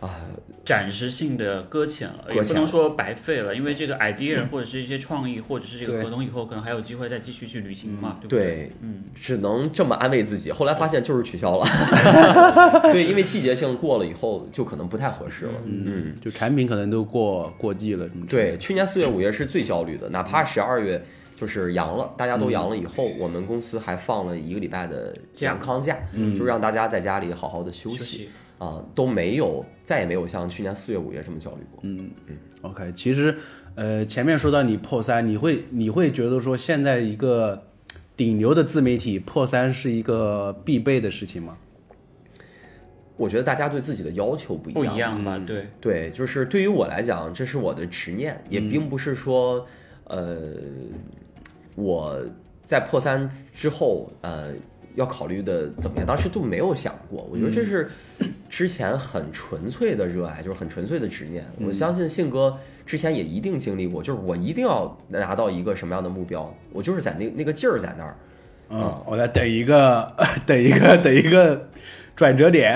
[0.00, 0.20] 啊，
[0.64, 10.52] 暂时性的搁浅了，也不能说白费了，因为这个 idea 或者是一些创意，或者是这个合同以后可能还有机会再继续去履行嘛，对不对，嗯，只能这么安慰自己。
[10.52, 11.66] 后来发现就是取消了，
[12.92, 15.54] 对，因为季节性过了以后就可能不太合适了。
[15.64, 18.30] 嗯，就产品可能都过过季了，什么的。
[18.30, 25.50] 对，去年四月、五月是最焦虑的，哪怕十二月就是阳了，大家都阳了以后，我们公司还放了一个礼拜的假。
[25.52, 25.98] 健康假，
[26.38, 27.98] 就让大家在家里好好的休息。
[27.98, 31.80] 休息啊，都没有，再也没有像去年四月、五月这么焦虑过。
[31.82, 33.36] 嗯嗯 OK，其实
[33.74, 37.62] 呃前面说到你破三，你会你会觉得说现在一个
[38.16, 41.56] 顶流的自媒体破三是一个必备的事情吗？
[43.16, 44.84] 我觉得大家对自己的要求不一样。
[44.84, 45.36] 不一样吧？
[45.44, 49.66] 对，对，就是对于我来讲，这是我的执念，也并不是说，
[50.04, 50.36] 呃，
[51.74, 52.16] 我
[52.62, 54.52] 在破三之后，呃，
[54.94, 57.28] 要考虑的怎么样，当时都没有想过。
[57.28, 57.90] 我觉得这是
[58.48, 61.44] 之前很纯粹的热爱，就是很纯粹的执念。
[61.60, 68.16] 我相信信哥之前也一定经历过，就是我一定要拿到一个什么样的目标，我就是在那那个劲儿在那儿。
[68.70, 70.12] 嗯，我在等一个，
[70.44, 71.68] 等一个， 等一个
[72.18, 72.74] 转折点。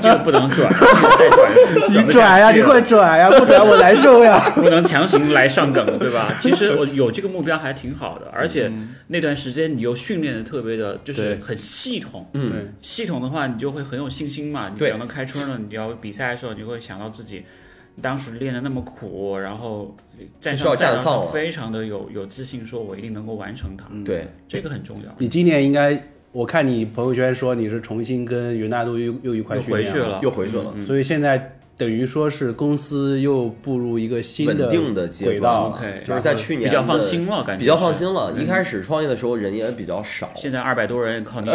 [0.00, 0.72] 这个不能转，
[1.18, 1.52] 再转
[1.90, 4.40] 你转呀，你快转呀，不转我难受呀。
[4.56, 6.26] 不能强行来上梗，对吧？
[6.40, 8.72] 其实我有这个目标还挺好的，而且
[9.08, 12.26] 那段时间你又训练的特别的，就是很系统。
[12.32, 14.70] 嗯对系统的话，你就会很有信心嘛。
[14.72, 17.44] 你对比方说开春了，你要比赛的时候，你会想到自己
[18.00, 19.94] 当时练的那么苦，然后
[20.40, 23.84] 站上赛绽放了场非常的有有自信，说我一定能够完成它。
[24.06, 25.14] 对，这个很重要。
[25.18, 30.74] 你今年应该，我看你朋友圈说你是重新跟袁大都又又一块又训练回去了，又回去了。
[30.82, 37.94] 所以现在等于说是公司又步入一个新的稳定的阶轨道段了就是在去年比较放心了，感觉比较放。
[37.94, 38.32] 心了。
[38.38, 41.50] 一开始创业的时候人也比较少，现在二百多人靠你，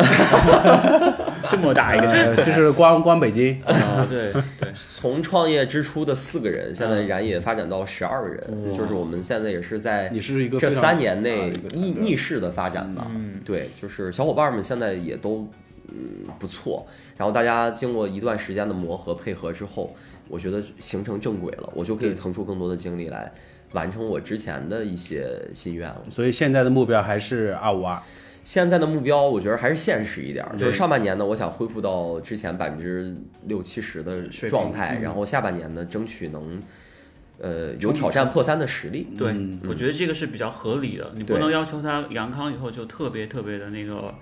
[1.50, 7.06] 这么大一个呃，就是光光北京，啊， 对对，从创业之初的四个人，现在嗯。
[7.08, 13.06] 燃野发展到十二个人，就是我们现在也是在你是一个这三年内逆逆势的发展吧。
[13.12, 13.40] 嗯。
[13.46, 15.48] 对，就是小伙伴们现在也都
[15.90, 15.96] 嗯
[16.40, 16.84] 不错，
[17.16, 19.96] 然后大家经过一段时间的磨合配合之后，
[20.28, 23.32] 我觉得形成正轨了，我就可以腾出更多的精力来
[23.72, 26.02] 完成我之前的一些心愿了。
[26.10, 28.02] 所以现在的目标还是二五二。
[28.44, 33.12] 现在的目标，我觉得还是现实一点儿，就是上半年呢，我想恢复到之前百分之
[33.48, 36.62] 六七十的状态，然后下半年呢，争取能，
[37.40, 39.08] 呃，有挑战破三的实力。
[39.18, 39.60] 对，嗯。
[39.68, 44.14] 我觉得这个是比较合理的，你不能要求他阳康以后就特别特别的那个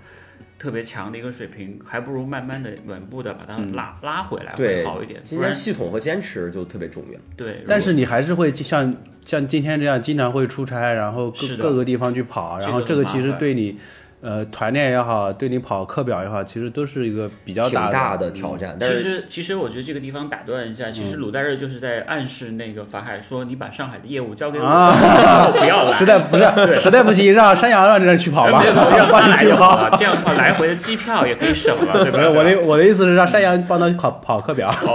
[0.64, 5.20] 特别强的一个水平，还不如慢慢的稳步的把它拉、拉回来会好一点。
[5.22, 7.20] 今天系统和坚持就特别重要。
[7.36, 8.96] 对，但是你还是会像
[9.26, 13.78] 像今天这样经常会出差，然后各各个地方去跑，然后这这个其实对你，
[14.24, 25.92] 呃，团练也好，对你跑课表也好，其实都是一个比较挺大大的挑战，但其实其实我觉得这个地方打断一下，其实鲁代日就是在暗示那个法海说，你把上海的业务交给我，啊然后 不要了。
[25.92, 29.76] 实在不是实在不行，让山羊让这人去跑吧，让他 去跑。
[29.76, 32.18] 好了，这样的话来回的机票也可以省了，对吧？
[32.34, 34.70] 我的我的意思是让山羊帮他跑跑课表。
[34.86, 34.94] 哦，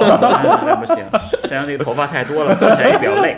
[0.65, 0.97] 那那不行，
[1.47, 3.37] 山羊那个头发太多了，跑起来也比较累。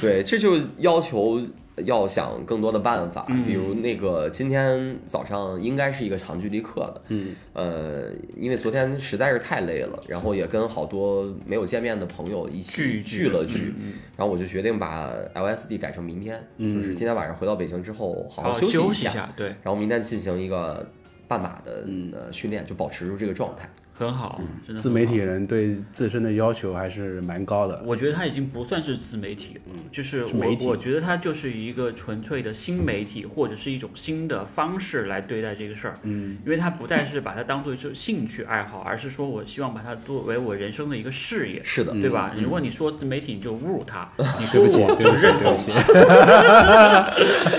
[0.00, 1.42] 对，这就要求
[1.84, 3.44] 要想更多的办法，嗯。
[3.44, 13.22] 比如那个今天早上应该是一个长距离课的，嗯，呃，因为昨天实在是太累了，然后也跟好多没有见面的朋友一起聚聚。
[13.22, 13.74] 聚了聚，
[14.16, 20.86] 然后我就决定把 LSD 改成明天，就是今天晚上回到北京之后好好休息一下，对，然后明天进行一个
[21.26, 23.68] 半马的呃训练，就保持住这个状态。
[23.94, 27.80] 很好，真的自媒体人对自身的要求还是蛮高的。
[27.84, 29.60] 我觉得他已经不算是自媒体了，
[29.92, 35.98] 就是是媒体我我觉得他就是一个纯粹的新媒体，或者是一种新的方式来对待这个事儿。
[36.02, 41.60] 嗯，因为他不再是把它当做就兴趣爱好，而是说我希望把它作为我人生的一个事业。
[41.62, 42.32] 是的，对吧？
[42.36, 45.70] 如果你说自媒体，你就侮辱他； 你说对不起，就认同对不起。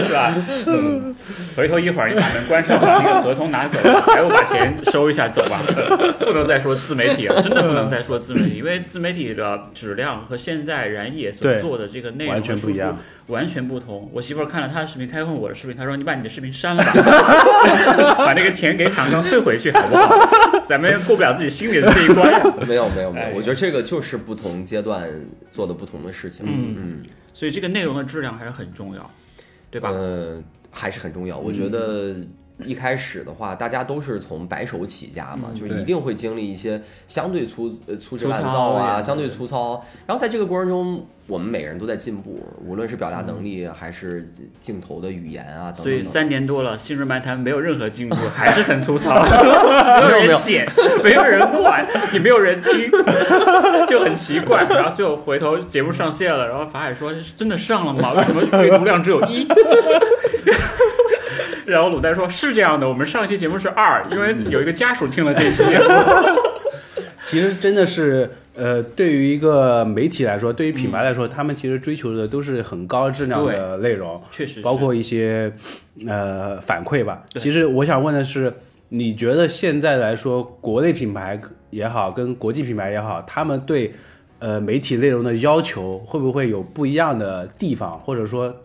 [0.07, 0.33] 是 吧？
[0.67, 1.15] 嗯，
[1.55, 5.61] 回头一会儿你把门关上，把那个合同拿走， 财务把钱收一下，走吧。
[6.25, 14.09] 不能再说自媒体了，真的不能再说自媒体， 因为自媒体的质量和现在燃野所做的这个内容完全不一样完全不同。
[14.13, 16.91] 我媳妇儿看了他的视频，她又问我的视频，她说：“你把你的视频删了吧，
[18.17, 20.59] 把那个钱给厂商退回去，好不好？
[20.67, 22.41] 咱们过不了自己心里的这一关呀。
[22.67, 25.09] ”没有没有没有，我觉得这个就是不同阶段
[25.51, 26.45] 做的不同的事情。
[26.47, 27.03] 嗯嗯。
[27.33, 29.09] 所以这个内容的质量还是很重要，
[29.71, 29.89] 对吧？
[29.89, 31.37] 呃，还是很重要。
[31.37, 32.13] 我觉得
[32.59, 39.83] 一开始的话，大家都是从白手起家嘛，就对一定会经历一些相对粗呃粗制滥造啊，相对粗糙。
[40.05, 44.27] 然后在这个过程中，我们每个人都在进步，无论是表达能力还是
[44.61, 45.83] 镜头的语言啊等等等。
[45.83, 49.21] 所以三年多了，新人漫谈没有任何进步，还是很粗糙，
[50.01, 50.69] 没有人剪，
[51.03, 52.71] 没有人管，也没有人听，
[53.89, 54.63] 就很奇怪。
[54.69, 58.13] 然后最后回头节目上线了，然后法海说：“真的上了吗？
[58.13, 59.47] 为什么阅读量只有一？”
[61.73, 65.85] 然后鲁丹说：“是这样的，我们上一期节目是二，因为 有一个家属听了这期节目。
[67.25, 75.51] 其实真的是，呃，对于一个媒体来说，对于品牌来说，他们其实追求的都是很高质量的内容，确实包括一些
[76.07, 77.23] 呃反馈吧。
[77.35, 78.53] 其实我想问的是，
[78.89, 83.93] 你觉得现在来说，国内品牌也好，跟国际品牌也好，他们对
[84.37, 88.55] 呃媒体内容的要求会不会有不一样的地方，或者说？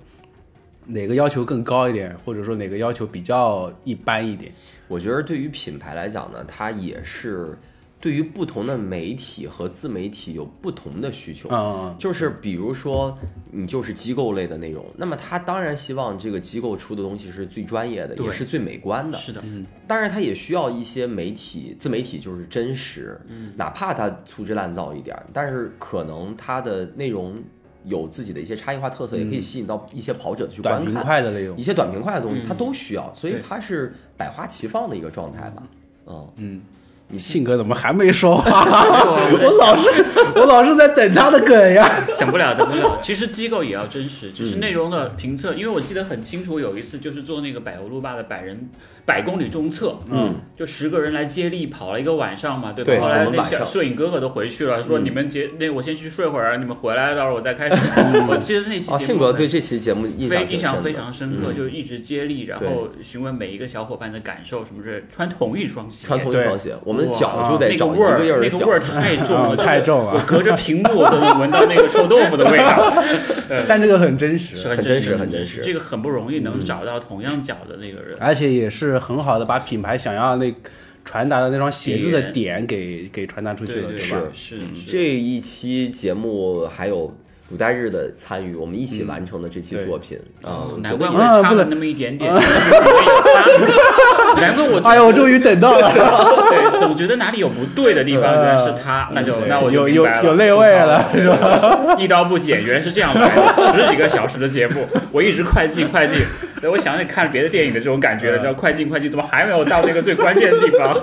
[0.88, 4.50] 哪个要求更高一点，或者说哪个要求比较一般一点？
[4.88, 7.58] 我觉得对于品牌来讲呢，它也是
[8.00, 11.48] 对于不同的媒体和自媒体有不同的需求。
[11.50, 13.16] 嗯，就是比如说，
[13.50, 19.18] 你就是机构类的内容，那么他当然希望这个机构出的东西是最专业的，也是最美观的。
[19.18, 19.42] 是的，
[19.86, 27.42] 当然，它也需要一些媒体、自媒体，就是真实，嗯哪怕它粗制滥造一点儿，但是可能它的内容
[27.84, 31.22] 有自己的一些差异化特色，也可以吸引到一些跑者去短平观看。
[31.56, 31.62] 一。
[31.62, 35.62] 些短平快的东西，它都需要，所以它是百花齐放的一个状态吧。
[36.06, 36.62] 嗯嗯，
[37.10, 38.64] 你性格怎么还没说话？
[39.08, 39.88] 我我老是
[40.34, 41.88] 我老是在等他的梗呀。
[42.18, 42.98] 等不了，等不了。
[43.02, 45.54] 其实机构也要真实，就是内容的评测。
[45.54, 48.68] 因为我记得很清楚，有一次就是做那个柏油路霸的百人
[49.06, 52.92] 百公里中测，嗯，就十个人来接力跑了一个晚上嘛，对吧？
[52.92, 57.76] 对后来那小摄影哥哥都回去了，说你们接那我先去睡会儿，你们回来到时候我再开始。
[58.28, 72.92] 我记得那期啊，节目信哥对这期节目印象非印象非常深刻，嗯就是一直接力，然后询问每一个小伙伴的感受，什么是穿同一双鞋，穿同一对双鞋，我们的脚就得找一个味儿印，儿那个味儿太重了，啊太重了我隔着屏幕我都能闻到那个臭豆腐的味道。
[73.48, 78.14] 对但这个很真是实，很真真实很真实这个很不容易能找到同样脚的那个人。
[78.20, 80.54] 而且也是很好的把品牌想要那
[81.04, 84.22] 传达的那双鞋子的点给给传达出去了，对吧？
[84.34, 87.16] 是是这一期节目还有
[87.48, 92.30] 古代日的参与，我们一起完成的这期作品啊，难怪会啊不能差了那么一点点。
[94.36, 95.90] 难怪我哎呀，我终于等到了，
[96.50, 101.96] 对总觉得哪里有不对的地方，原来是他，那就对那我就有有明白了有内味了，是吧？
[101.98, 103.72] 一刀不剪，原来是这样来的。
[103.72, 106.18] 十几个小时的节目，我一直快进快进。
[106.60, 110.94] 对我想起看别的电影的这种感觉了，叫快进快进，怎么还没有到那个最关键的地方？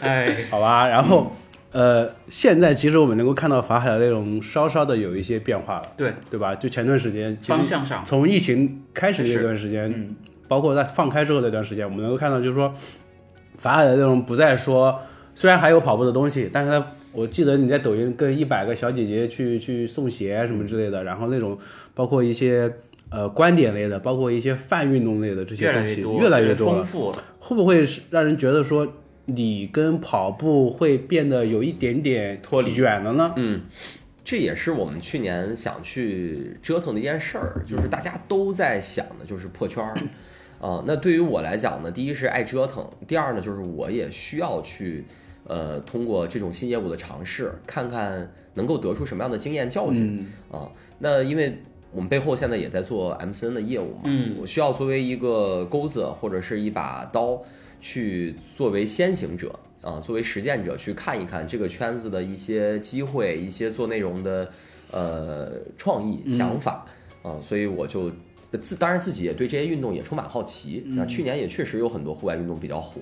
[0.00, 1.36] 哎，好吧，然后
[1.72, 6.54] 呃，现在其实我们能够看到法海的内容稍稍的有一些变化了，对，对吧？
[6.54, 10.14] 就前段时间，方向上，从疫情开始那段时间，嗯，
[10.46, 12.72] 包括在放开之后那段时间，我们能够看到，就是说
[13.56, 15.00] 法海的内容不再说，
[15.34, 16.86] 虽然还有跑步的东西，但是他。
[17.14, 21.58] 我记得你在抖音跟一百个小姐姐去去送鞋什么之类的，然后那种
[21.92, 22.72] 包括一些
[23.10, 26.76] 呃观点类的，包括一些泛运动类的这些东西越来越多，越来越多了。
[26.76, 27.14] 丰富。
[27.38, 28.90] 会不会是让人觉得说
[29.26, 33.32] 你跟跑步会变得有一点点脱离远了呢？
[33.36, 33.62] 嗯，
[34.24, 39.94] 这也是我们去年想去折腾的一件事儿，就是大家都在想的，就是破圈儿。
[40.60, 45.04] 啊、那对于我来讲呢，第一是爱折腾，第二呢就是我也需要去，
[45.44, 51.58] 呃，通过这种新业务的尝试，看看能够得出什么样的经验教训啊、那因为
[51.90, 57.42] 我们背后现在也在做 MCN 的业务嘛，嗯我需要作为一个钩子或者是一把刀，
[57.82, 64.48] 去作为先行者啊，作为实践者去看一看这个圈子的一些机会，一些做内容的
[64.92, 66.86] 呃创意想法
[67.22, 68.10] 啊，所以我就
[68.60, 70.84] 自当然自己也对这些运动也充满好奇。
[70.86, 73.00] 那、去年也确实有很多户外运动比较火，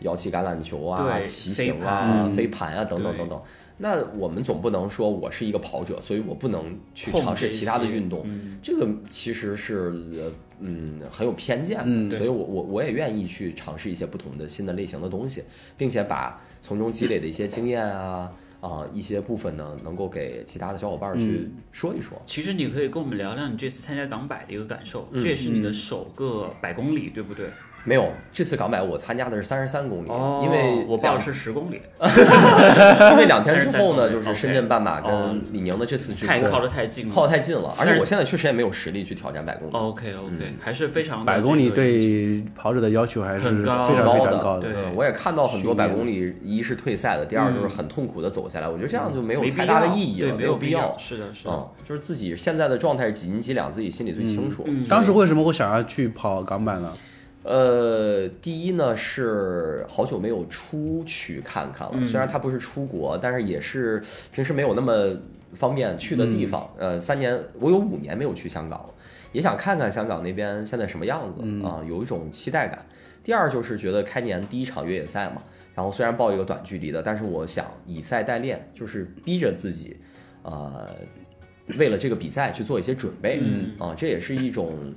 [0.00, 3.40] 摇旗橄榄球啊、对骑飞行啊、盘飞盘啊等等等等。
[3.82, 8.22] 那我们总不能说我是一个跑者，所以我不能去尝试其他的运动。
[8.24, 15.42] 嗯这个其实是呃嗯很有偏见的，嗯所以我我我也愿意去尝试一些不同的新的类型的东西，
[15.76, 18.30] 并且把从中积累的一些经验啊
[18.62, 22.20] 啊一些部分呢，能够给其他的小伙伴儿去说一说。
[22.24, 27.48] 其实你可以跟我们聊聊你这次参加港百的一个感受，嗯这也是你的首个百公里，对不对？
[27.84, 30.08] 没有，这次港百我参加的是三十三公里，
[30.44, 31.80] 因为我报的是十公里，
[33.10, 37.12] 因为两天之后呢，就是深圳半马哦跟李宁的这次直播太靠得太近了。
[37.12, 39.72] 靠得太近了，而且我现在确实也没有实力去挑战百公里。
[39.72, 44.72] OK OK，还是非常百公里对跑者的要求还是很高非常高的高的。
[44.72, 48.68] 对嗯，我也看到很多百公里，一是退赛的，第二就是很痛苦的走下来。
[48.68, 50.96] 我觉得这样就没有太大的，意义了，没有必有要。
[50.98, 51.50] 是的，是的。
[51.50, 54.62] 嗯，就是自己现在的状态是几斤几两，自己心里最清楚。
[54.66, 56.92] 嗯当时为什么会想要去跑港版呢？
[57.44, 64.00] 呃，第一呢是好久没有出去看看了，嗯虽然它不是出国，但是也是
[64.32, 65.16] 平时没有那么
[65.54, 66.68] 方便去的地方。
[66.78, 68.90] 呃，三年我有五年没有去香港了，
[69.32, 72.84] 也想看看香港那边现在什么样子啊、有一种期待感。
[73.24, 75.42] 第二就是觉得开年第一场越野赛嘛，
[75.74, 79.96] 然后虽然报一个短距离的，但是我想以赛代练，就是逼着自己，
[80.42, 80.90] 呃，
[81.78, 83.40] 为了这个比赛去做一些准备。
[83.42, 84.94] 嗯啊，这也是一种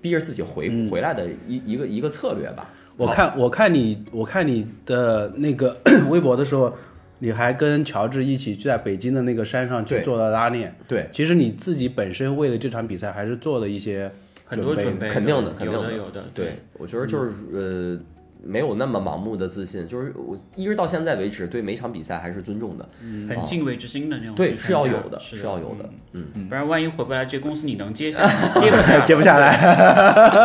[0.00, 2.72] 逼着自己回、回来的一一个一个策略吧。
[2.96, 5.76] 我看我看你我看你的那个
[6.10, 6.72] 微博的时候，
[7.20, 10.74] 你还跟乔治一起去在北京的那个山上去做了拉练。
[10.88, 14.10] 对，其实你自己本身为了这场比赛还是做了一些
[14.44, 18.00] 很多准备，肯定的肯定的的有的，对，我觉得就是、呃，
[18.42, 22.88] 没有那么盲目的自信，就是我一直到现在为止对每场比赛还是尊重的，
[23.28, 28.52] 很敬畏之心的那种对，是要有的，是是要有的，嗯，不然万一回不来，这公司你能接下来？
[28.60, 29.56] 接不下，接不下来，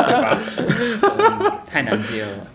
[0.06, 0.40] 对吧？
[1.02, 2.48] 嗯太难接了。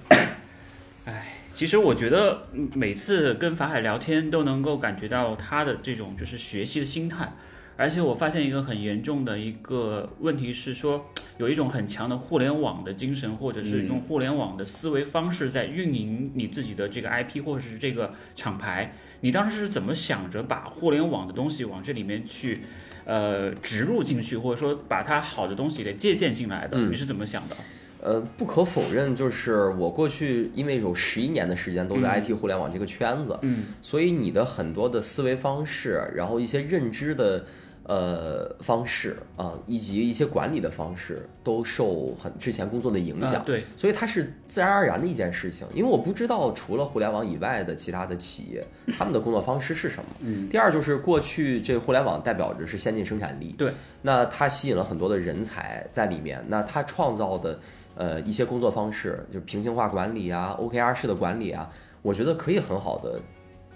[1.05, 7.33] 唉，其实我觉得嗯每次跟法海聊天，都能够感觉到他的这种就是学习的心态。
[7.79, 11.07] 而且我发现一个很严重的一个问题是说，
[11.37, 18.93] 有一种很强的互联网的精神，或者是用互联网的思维方式在运营你自己的这个 IP 或者是这个厂牌。
[19.21, 22.63] 你当时是怎么想着把互联网的东西往这里面去，
[23.05, 26.77] 呃，植入进去，或者说把它好的东西给借鉴进来的？
[26.77, 27.57] 嗯你是怎么想的？
[28.01, 37.45] 呃，不可否认，就是我过去因为有十一年的时间都在 IT 互联网这个圈子，嗯，所以你的很多的思维方式，然后一些认知的
[37.89, 43.37] 呃方式啊、以及一些管理的方式，都受很之前工作的影响。
[43.37, 48.63] 啊对，所以它是自然而然的一件事情，因为我不知道除了互联网以外的其他的企业，
[48.99, 50.11] 他们的工作方式是什么。
[50.21, 53.73] 嗯，第二就是过去这个互联网代表着是先进生产力，对，
[54.03, 57.59] 那它吸引了很多的人才在里面，那它创造的
[57.95, 61.71] 呃一些工作方式，就是平行化管理啊、OKR 式的管理啊，
[62.03, 63.19] 我觉得可以很好的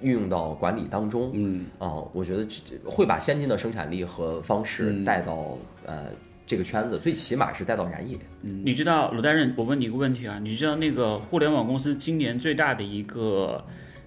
[0.02, 1.30] 运用到管理当中。
[1.34, 6.06] 嗯啊、我觉得这这会把先进的生产力和方式嗯带到、呃
[6.44, 8.18] 这个圈子，最起码是带到燃野。
[8.42, 13.64] 你知道鲁大任，我问你一个问题啊，你知道那个互联网公司今年最大的一个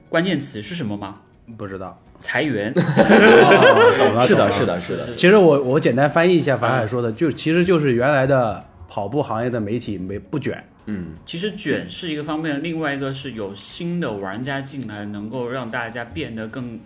[0.09, 1.21] 关键词是什么吗？
[1.57, 1.99] 不知道。
[2.19, 2.71] 裁员。
[2.75, 5.15] 懂了是的，是的，是的。
[5.15, 16.79] 其实我我简单翻译一下法海说的，就其实就是原来的跑步行业的媒体没不卷，嗯，其实卷是一个方面，另外一个是有新的玩家进来，能够让大家变得更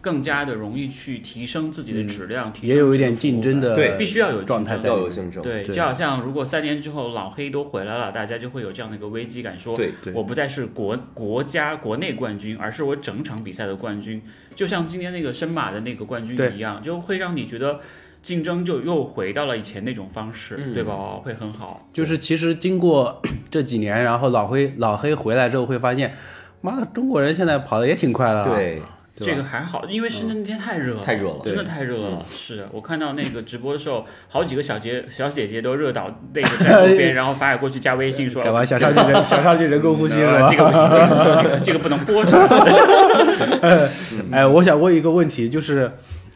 [0.00, 4.88] 更加的容易去提升自己的质量，提升嗯也有一点竞争的对必须要有状态在。
[4.88, 5.42] 有竞争。
[5.42, 10.12] 对，就好像如果三年之后老黑都回来了，大家就会有这样的一个危机感，说对对。
[10.12, 14.22] 我不再是国国家国内冠军，而是我整场比赛的冠军，
[14.54, 17.80] 就像今天那个申马的那个冠军一样，就会让你觉得
[18.28, 20.92] 竞争就又回到了以前那种方式，嗯对吧？
[21.24, 21.88] 会很好。
[21.94, 26.14] 就是其实经过 这几年，然后老黑老黑回来之后，会发现，
[26.60, 28.44] 妈的，中国人现在跑的也挺快的、啊。
[28.44, 28.82] 对，
[29.16, 32.22] 对这个还好，因为深圳那天太热了，太热了真的太热了。
[32.30, 40.50] 是我看到那个直播的时候，好几个小姐小姐姐都热倒那个在路边， 然后法海过去加微信说，干嘛想上去人想上去人工呼吸是呃吧？
[40.52, 44.28] 这个不行， 这个不行，这个不能播出去。
[44.30, 45.90] 哎，我想问一个问题，就是，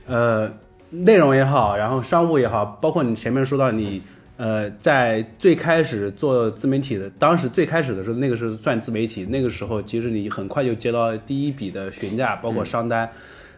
[0.06, 0.50] 呃，
[0.92, 4.00] 内容也好，然后商务也好，包括你前面说到你，
[4.36, 13.10] 呃，在最开始做自媒体的，当时最开始的时候，那个时候算自媒体，那个时候其实你很快就接到第一笔的询价，包括商单。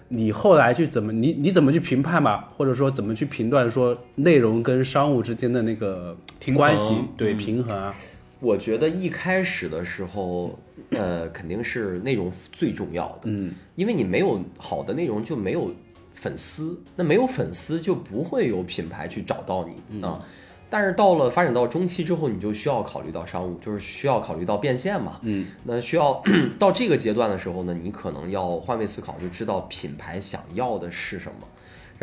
[0.08, 7.94] 你后来去怎么你你怎么去评判吧，或者说怎么去评断说内容跟商务之间的那个平关系，对嗯平衡啊，
[8.38, 10.56] 我觉得一开始的时候，
[10.90, 15.74] 呃，肯定是内容最重要的，嗯，因为你没有好的内容，就没有
[16.14, 20.24] 粉丝，那没有粉丝就不会有品牌去找到你啊。
[20.70, 25.20] 但是到了发展到中期之后，你就需要考虑到商务，就是需要考虑到变现嘛。
[25.22, 26.20] 嗯，那需要
[26.58, 31.46] 到这个阶段的时候呢，你可能要换位思考，就知道品牌想要的是什么，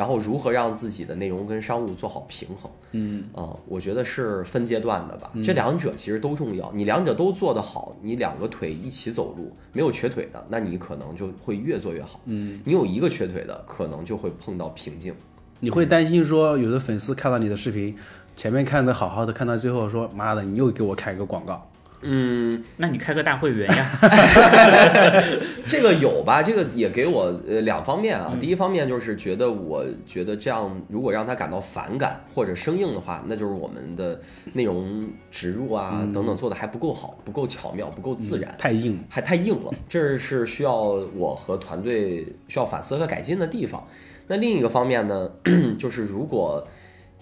[0.02, 2.72] 然后如何让自己的内容跟商务做好平衡。
[2.94, 6.72] 嗯啊、我觉得是分阶段的吧，这两者其实都重要。
[6.74, 12.20] 你两者都做得好，你两个腿一起走路，没有瘸腿的，那你可能就会越做越好。
[12.26, 15.14] 嗯，你有一个瘸腿的，可能就会碰到瓶颈。
[15.60, 17.96] 你会担心说，有的粉丝看到你的视频，
[18.36, 21.71] 前面看的好好的，看到最后说，妈的，你又给我开一个广告。
[22.04, 23.92] 嗯，那你开个大会员呀？
[25.68, 26.42] 这个有吧？
[26.42, 28.36] 这个也给我呃两方面啊。
[28.42, 34.20] 第一方面就是觉得，我觉得这样如果让他感到反感或者生硬的话，那就是我们的
[34.54, 38.54] 内容植入啊等等做的还不够好，不够巧妙，不够自然。
[38.58, 39.00] 太硬。
[39.08, 40.76] 还太硬了，这是需要
[41.16, 43.86] 我和团队需要反思和改进的地方。
[44.28, 45.30] 那另一个方面呢，
[45.78, 46.66] 就是如果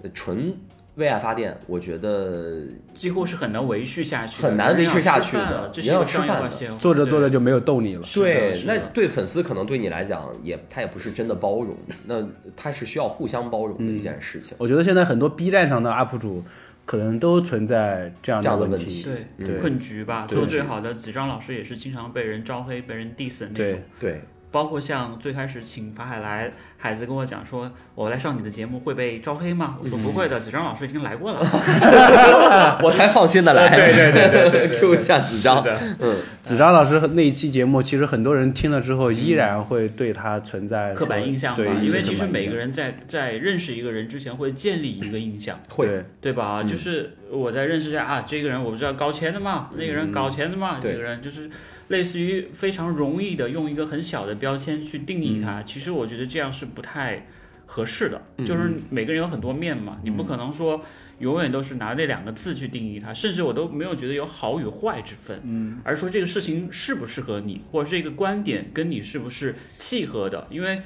[0.04, 0.56] 呃纯
[1.00, 2.62] 为爱发电，我觉得
[2.94, 8.02] 几乎是很难维续下去的，很难维续下去人要吃饭的了这是要吃饭做着做着就没有动力了。
[8.14, 11.76] 对，那对粉丝可能对你来讲也他也不是真的包容，
[12.06, 12.24] 那
[12.56, 14.56] 他是需要互相包容的一件事情。
[14.60, 16.44] 我觉得现在很多 B 站上的 UP 主
[16.86, 24.12] 可能都存在这样这样的问问题对对困局吧，做得最好的子章老师也是经常被人招黑、被人 diss 的那种对。
[24.12, 24.22] 对，
[24.52, 29.78] 包括像最开始请法海来，海子跟我讲说，我来上你的节目会被招黑吗？
[29.82, 31.40] 我说不会的，子章老师已经来过了。
[32.84, 33.70] 我才放心的来。
[33.70, 35.64] 对对对对对 Q 一下子章是。
[35.70, 46.64] 的，嗯，子章老师那一期节目，其实很多人听了之后依然会对他存在刻板印象对嘛，，因为其实每个人在在认识一个人之前会建立一个印象，会对对吧？
[46.64, 51.50] 就是我在认识一下啊，这个人我不知道搞钱的嘛，那个人搞钱的嘛，对这个人就是
[51.90, 55.62] 类似于非常容易的用一个很小的标签去定义他。
[55.64, 57.28] 其实我觉得这样是不太
[57.66, 60.84] 合适的，就是每个人有很多面嘛，你不可能说
[61.20, 70.82] 永远都是拿那两个字去定义他，甚至我都没有觉得有好与坏之分，嗯，而说这个事情适不适合你，或者这个观点跟你是不是契合的，因为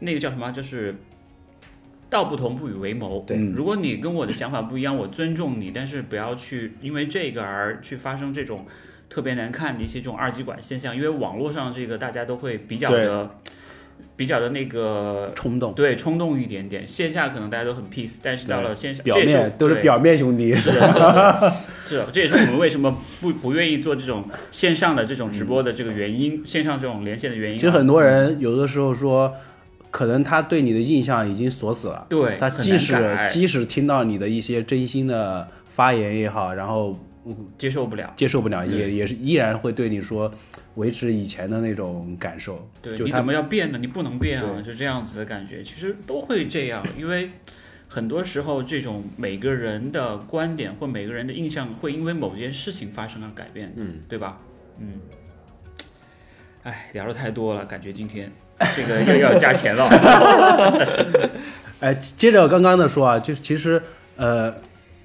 [0.00, 0.94] 那个叫什么，就是。
[2.16, 3.22] 道不同不与为谋。
[3.26, 8.64] 对如果你跟我的想法不一样，我尊重你，但是不要去因为这个而去发生这种
[9.10, 10.96] 特别难看的一些这种二极管现象。
[10.96, 13.30] 因为网络上这个大家都会比较的
[14.16, 21.56] 比较的那个冲动，对冲动一点点，线下可能大家都很 peace，但是到了线上，表这是面都是表面兄弟，是的，
[21.86, 27.60] 是的，这也是我们为什么不不愿意做这种线上的这种直播的这个原因，线上这种连线的原因啊。
[27.60, 29.34] 其实很多人有的时候说，
[29.96, 32.04] 可能他对你的印象已经锁死了。
[32.10, 32.94] 对他即使
[33.26, 37.00] 即使听到你的一些真心的发言也好，然后
[37.56, 38.12] 接受不了。
[38.14, 40.30] 接受不了，也也是依然会对你说
[40.74, 42.68] 维持以前的那种感受。
[42.82, 43.78] 对你怎么要变呢？
[43.78, 47.30] 你不能变啊，就这样子的感觉，其实都会这样，因为
[47.88, 54.42] 很多时候这种每个人的观点或每个人的印象会因为某件事情发生而改变，嗯，对吧？
[54.78, 55.00] 嗯，
[56.64, 58.30] 哎，聊的太多了，感觉今天
[58.76, 59.86] 这个又要加钱了。
[61.80, 63.82] 哎，接着刚刚的说啊，就是其实
[64.16, 64.54] 呃，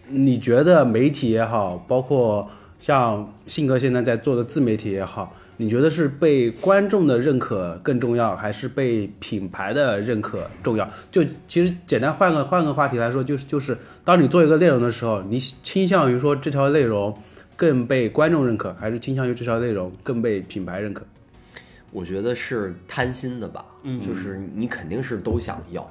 [0.08, 2.50] 你觉得媒体也好，包括
[2.80, 10.90] 像信哥现在在做的自媒体也好，你觉得是被观众的认可更重要，还是被品牌的认可重要？
[11.12, 17.14] 就其实简单换个换个话题来说，就是就是当你做一个内容的时候，你倾向于说这条内容
[17.58, 21.06] 更被观众认可，还是倾向于这条内容更被品牌认可？
[21.92, 25.82] 我觉得是贪心的吧，嗯，就是你肯定是都想要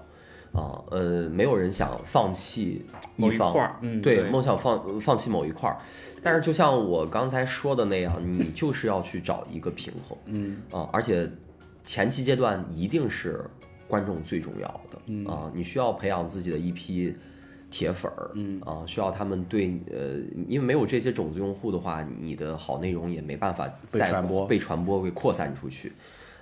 [0.52, 2.84] 啊，呃，没有人想放弃
[3.16, 4.30] 某一方块儿嗯对，对。
[4.30, 5.78] 梦想放放弃某一块儿，
[6.22, 10.56] 但是就像我刚才说的那样，你就是要去找一个平衡，嗯。
[10.72, 11.30] 啊，而且
[11.84, 13.44] 前期阶段一定是
[13.86, 15.24] 观众最重要的，嗯。
[15.26, 17.14] 啊，你需要培养自己的一批
[17.70, 18.60] 铁粉儿，嗯。
[18.62, 20.16] 啊，需要他们对呃，
[20.48, 24.46] 因为没有这些种子用户的话，你的好内容也没办法再被传播。
[24.46, 25.92] 被传播、被扩散出去。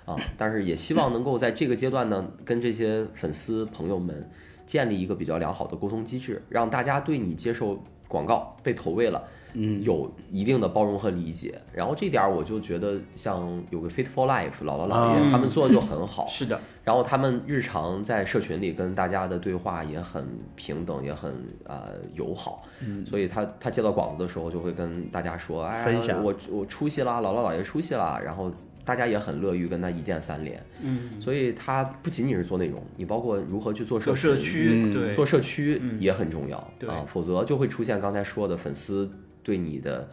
[0.05, 4.27] 啊，但是也希望能够在这个阶段呢，跟这些粉丝朋友们
[4.65, 9.23] 建立一个比较良好的沟通机制，让大家对你接受广告被投喂了，
[9.53, 11.61] 嗯，有一定的包容和理解。
[11.71, 15.29] 然后这点儿我就觉得，像有个 Fit for Life 姥姥姥爷、啊。
[15.29, 16.59] 他们做的就很好，是的，
[16.89, 20.25] 然后他们日常在社群里跟大家的对话也很
[20.55, 21.31] 平等，也很
[21.65, 28.51] 呃友好，嗯，所以他他接到广子的时候就会跟大家说，哎，分享我我出息啦，姥姥姥爷出息啦，然后
[28.83, 39.07] 大家也很乐于跟他一键三连，嗯，所以他不仅仅是做内容，你包括如何去做做社社区，嗯对，做社区也很重要、对啊，否则就会出现刚才说的粉丝
[39.43, 40.09] 对你的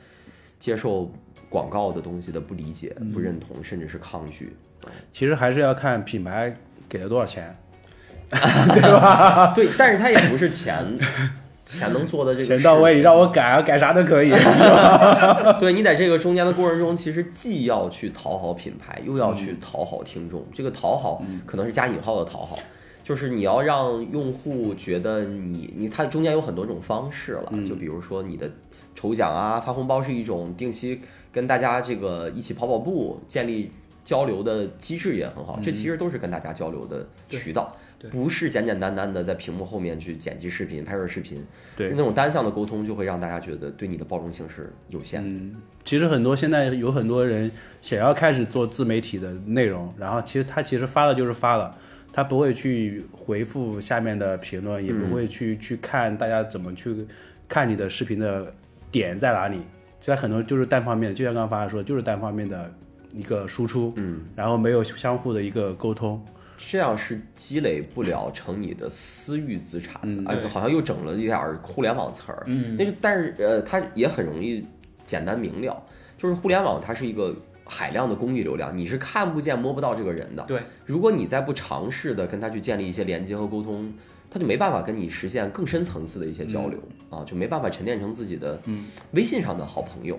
[0.58, 1.10] 接受
[1.48, 4.54] 广告的东西的不理解、不认同，甚至是抗拒。
[5.10, 6.54] 其实还是要看品牌
[6.88, 7.56] 给了多少钱。
[8.28, 9.52] 对吧？
[9.54, 10.98] 对，但是他也不是钱
[11.64, 14.30] 钱能做的这个钱到位，让我改啊，改啥都可以。
[15.60, 20.44] 对你在这个中间的过程中，其实既要去讨好品牌，又要去讨好听众。
[20.52, 22.58] 这个讨好可能是加引号的讨好，
[23.04, 28.50] 就是你要让用户觉得你你它中间有很多种方式了，就比如说你的
[28.96, 31.00] 抽奖啊、发红包是一种，定期
[31.32, 33.70] 跟大家这个一起跑跑步，建立
[34.06, 35.60] 交流的机制也很好。
[35.62, 37.76] 这其实都是跟大家交流的渠道。
[37.98, 41.42] 对不是简简单单的在屏幕后面去剪辑视频、拍摄视频，
[41.74, 45.56] 对那种单向的沟通就会让大家觉得对你的包容性是有限的。
[45.82, 47.50] 其实很多现在有很多人
[47.80, 51.74] 想要开始做自媒体的内容，然后其实他其实发了就是发了，
[52.12, 56.94] 他不会去回复下面的评论，也不会去、去看大家怎么去
[57.48, 58.52] 看你的视频的
[58.90, 59.62] 点在哪里。
[60.00, 62.70] 其实很多就是单方面的，就像刚刚发的说，就是单方面的
[63.16, 66.22] 一个输出，嗯，然后没有相互的一个沟通。
[66.58, 72.44] 这样是积累不了成你的私域资产的，而且对好像又整了一点儿互联网词儿。
[72.46, 74.64] 嗯，那是但是呃，它也很容易
[75.04, 75.82] 简单明了，
[76.16, 77.36] 就是互联网它是一个
[77.66, 80.42] 海量的公域流量，你是看不见摸不到这个人的。
[80.44, 83.92] 对，如果你再不尝试的跟他去建立一些连接和沟通，
[84.30, 88.58] 他就没办法跟你实现更深层次的一些交流、啊，就没办法沉淀成自己的
[89.12, 90.18] 微信上的好朋友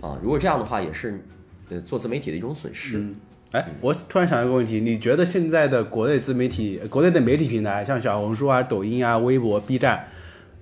[0.00, 0.18] 啊。
[0.20, 1.24] 如果这样的话，也是
[1.70, 3.04] 呃做自媒体的一种损失。
[3.52, 10.06] 哎，我突然想到一个问题，你觉得现在的国内自媒体、国内的媒体平台，像小红书啊、抖音啊、微博、B 站，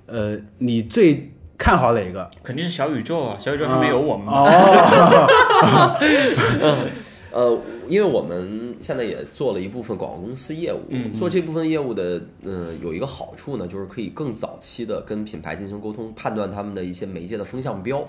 [0.06, 2.30] 呃，你最看好哪个？
[2.44, 4.42] 肯定是小宇宙啊，小宇宙上面有我们嘛。
[4.42, 5.98] 哦，
[7.32, 18.04] 呃，因为我们现在也做了一部分广告公司业务，嗯做这部分业务的，嗯、有一个好处呢，就是可以更早期的跟品牌进行沟通，判断他们的一些媒介的风向标。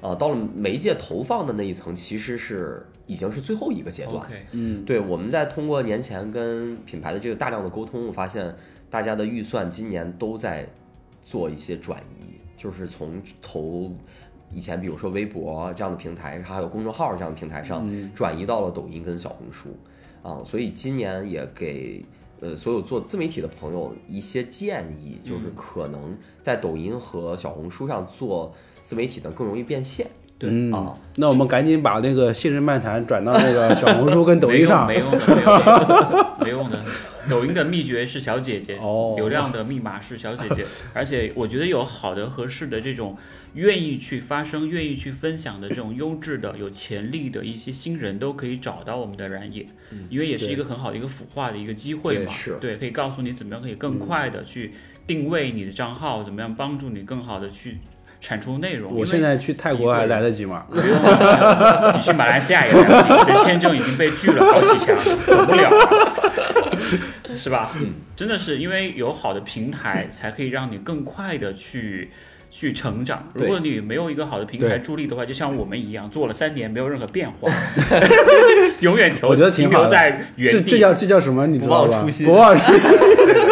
[0.00, 4.26] 啊、到了媒介投放的那一层，其实是已经是最后一个阶段。
[4.52, 8.54] 嗯，对，我们在通过年前跟品牌的这个大量的沟通，我发现
[8.90, 10.68] 大家的预算今年都在
[11.22, 12.24] 做一些转移，
[12.56, 13.92] 就是从投
[14.54, 19.68] 以前比如说微博这样的平台，还有公众号这样的平台上，转移到了抖音跟小红书
[20.22, 22.04] 啊，所以今年也给。
[22.40, 30.06] 呃，所有做自媒体的朋友一些建议，就是可能在抖音和小红书上做自媒体呢更容易变现
[30.38, 30.96] 对嗯啊。
[31.16, 34.86] 那我们赶紧把那个信任漫谈转到那个小红书跟抖音上。
[34.86, 36.84] 没用没用的，没用的，没用的。
[37.28, 40.64] 抖音的秘诀是小姐姐，哦流量的密码是小姐姐，
[40.94, 43.16] 而且我觉得有好的、合适的这种
[43.54, 49.66] 愿意去发声、愿意去分享的这种优质的、有潜力的一些新人，都可以找到我们的燃野，
[50.08, 52.32] 因为也是一个很好的一个孵化的一个机会嘛。
[52.60, 54.72] 对对，可以告诉你怎么样可以更快的去
[55.06, 57.78] 定位你的账号，怎么样帮助你更好的去
[58.20, 58.94] 产出内容。
[58.94, 60.66] 我现在去泰国还来得及吗？
[60.70, 64.96] 不用了，你去马来西亚也来得及，你的签证已经被拒了好几枪，
[65.26, 66.78] 走不了了，
[67.36, 67.72] 是吧？
[67.80, 72.10] 嗯，真的是因为有好的平台，才可以让你更快的去。
[72.50, 73.28] 去成长。
[73.34, 77.50] 如果你没有一个好的平台助力的话，就像我们一样，做了三年没有任何变化，
[78.80, 80.70] 永远留我觉得挺好的停留在原地。
[80.70, 81.46] 这叫这叫什么？
[81.46, 81.88] 你知道吧？
[81.88, 82.98] 不忘初心不忘初心。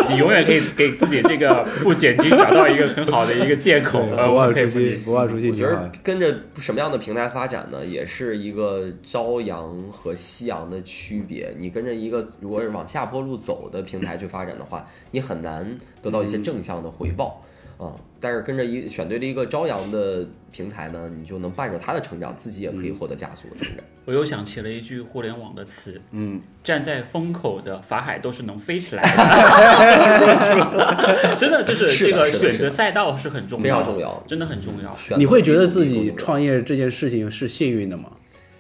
[0.09, 4.05] 你永远可以给自己这个不剪辑找到一个很好的一个借口。
[4.07, 5.05] 不忘初佩服你心，。
[5.05, 5.91] 不忘初心我觉得。
[6.03, 11.53] 跟着什么样的平台发展呢，也是一个朝阳和夕阳的区别。
[11.59, 17.43] 你跟着一个如果是往下坡路走的平台去发展的话，你很难得到一些正向的回报
[17.79, 23.85] 啊、但是跟着一选对了一个朝阳的平台呢，你就能伴着它的成长，自己也可以获得加速的成长。
[24.07, 29.11] 我又想起了一句互联网的词，嗯，站在风口的法海都是能飞起来的，
[31.37, 34.97] 真的就是这个选择赛道是很重要非，常重要真的很重要。
[34.97, 38.13] 选你会觉得自己创业这件事情是幸运的吗？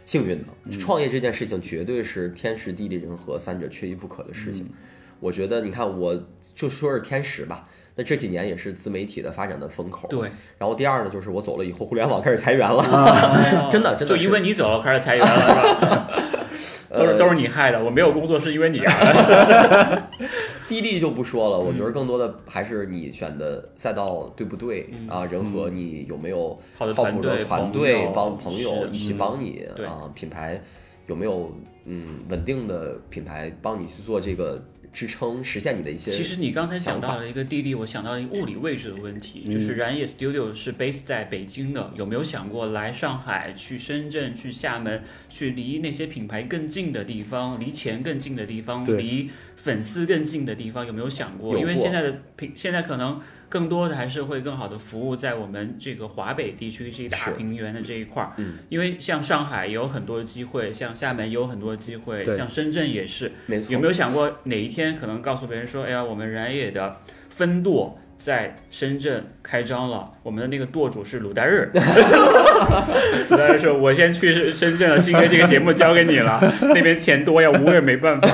[0.05, 4.69] 幸运的，创业这件事情绝对是天时地利人和三者缺一不可的事情。
[5.19, 7.67] 我觉得，你看，我就说是天时吧。
[7.97, 10.07] 那这几年也是自媒体的发展的风口。
[10.09, 12.85] 对，然后第二呢，就是我走了以后，互联网开始裁员了，
[13.73, 15.37] 真的真的就因为你走了开始裁员了，
[15.81, 16.09] 是吧？
[16.97, 18.93] 都是都是你害的，我没有工作是因为你啊。
[20.69, 30.61] 地利就不说了，我嗯觉得更多的还是你选的赛道对不对啊，人和你有没有靠谱的团队帮朋友一起帮你对啊，品牌
[31.07, 31.53] 有没有
[31.85, 34.61] 嗯稳定的品牌帮你去做这个
[34.97, 51.51] 支撑，实现你的一些其实你刚才讲想到了一个地利，我想到了一个物理位置的问题，就是燃野 Studio 是 base 在北京的，有没有想过来上海、去深圳、去厦门，去离那些品牌更近的地方，离钱更近的地方，离粉丝更近的地方，有没有想过？
[51.51, 51.61] 过。
[51.61, 58.33] 因为现在的品，现在可能更多的还是会更好的服务在我们这个华北地区这一大平原的这一块儿。
[58.37, 63.33] 嗯，因为像上海也有很多机会，像厦门也有很多机会，像深圳也是。
[63.47, 71.71] 没错，有没有想过哪一天可能告诉别人说，哎呀，我们燃野的分舵在深圳开张了，我们的那个舵主是鲁代日。
[73.31, 76.41] 鲁代日说：“我先去深圳了，新哥这个节目交给你了，
[76.75, 78.29] 那边钱多呀，我也没办法。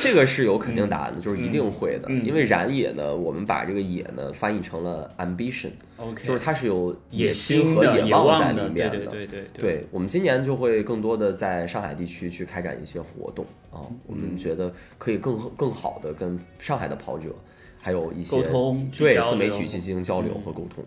[0.00, 2.08] 这个是有肯定答案的，就是一定会的。
[2.08, 17.28] 嗯因为燃野呢，我们把这个野呢翻译成了 ambition，OK，就是它是有野心和野望在里面对对对对对我们今年就会更多的在上海地区去开展一些活动啊，我嗯们觉得可以更更好的跟上海的跑者，
[17.84, 20.82] 还有一些沟通对自媒体去进行交流和沟通。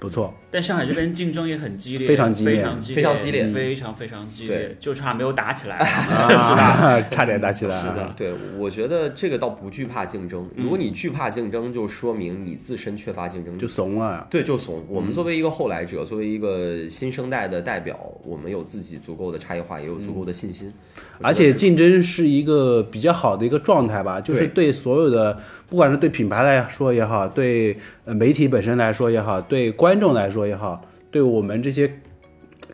[0.00, 5.86] 不错，但上海这边竞争也很激烈，非常激烈非常激烈，非常激烈非常非常激烈对，就差没有打起来了，
[6.26, 6.62] 是吧？
[6.64, 7.80] 啊， 差点打起来。
[7.80, 10.50] 是的，对，我觉得这个倒不惧怕竞争。
[10.56, 13.68] 嗯如果你惧怕竞争，就说明你自身缺乏竞争力就。
[13.68, 14.26] 怂了。
[14.28, 14.84] 对，就怂。
[14.88, 20.74] 我们作为一个后来者，作为一个新生代的代表，我们有自己足够的差异化，也有足够的信心。
[21.22, 32.00] 而且竞争是一个比较好的一个状态吧，就是对所有的，不管是对品牌来说也好，对呃媒体本身来说也好，对观众来说也好，对我们这些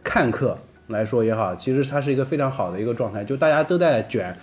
[0.02, 0.56] 看客
[0.88, 4.36] 来说也好，其实它是一个非常好的一个状态，就大家都在卷。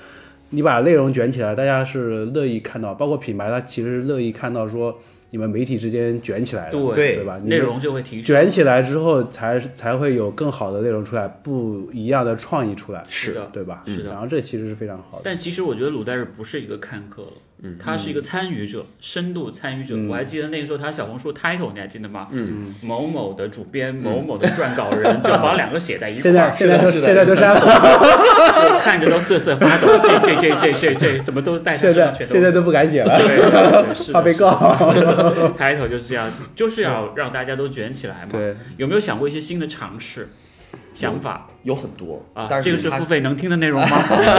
[0.51, 4.95] 你把内容卷起来，大家是乐意看到，包括品牌，它其实乐意看到说，
[5.31, 7.37] 你们媒体之间卷起来了，对对吧？
[7.43, 8.23] 内容就会提升。
[8.23, 13.83] 卷起来之后才才会有更好的内容出来，不一样的创意出来，是的对吧？
[13.85, 15.21] 是的然后这其实是非常好的。
[15.25, 17.33] 但其实我觉得鲁代日不是一个看客了，
[17.63, 19.95] 嗯，他是一个参与者，深度参与者。
[19.95, 22.27] 嗯我还记得那个时候他小红书 title 你还记得吗？
[22.31, 29.87] 嗯，某某的主编，某某的撰稿人， 就把两个写在一块现在儿，现在都是的现在都删了，看着都瑟瑟发抖。
[30.03, 34.51] 这这这这这这怎么都带他现在现在都不敢写了，对对对是的怕被告。
[35.57, 38.29] title 就是这样，就是要让大家都卷起来嘛。
[38.31, 40.29] 对，有没有想过一些新的尝试、
[40.95, 42.47] 想法有很多啊？
[42.49, 43.97] 但是这个是付费能听的内容吗？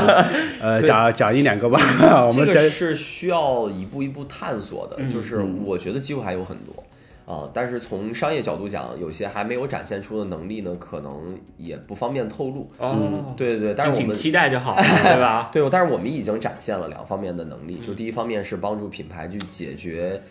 [0.60, 1.78] 呃，讲讲一两个吧，
[2.26, 6.82] 我们先这个是需要一步一步探索的，嗯就是我觉得机会还有很多
[7.32, 12.70] 啊，但是从商业角度讲，有些还没有展现出的能力呢，可能也不方便透露。
[12.78, 15.50] 哦，对对对，但是我们期待就好了， 对吧？
[15.52, 20.22] 对，但是我们已经展现了两方面的能力，就第一方面是帮助品牌去解决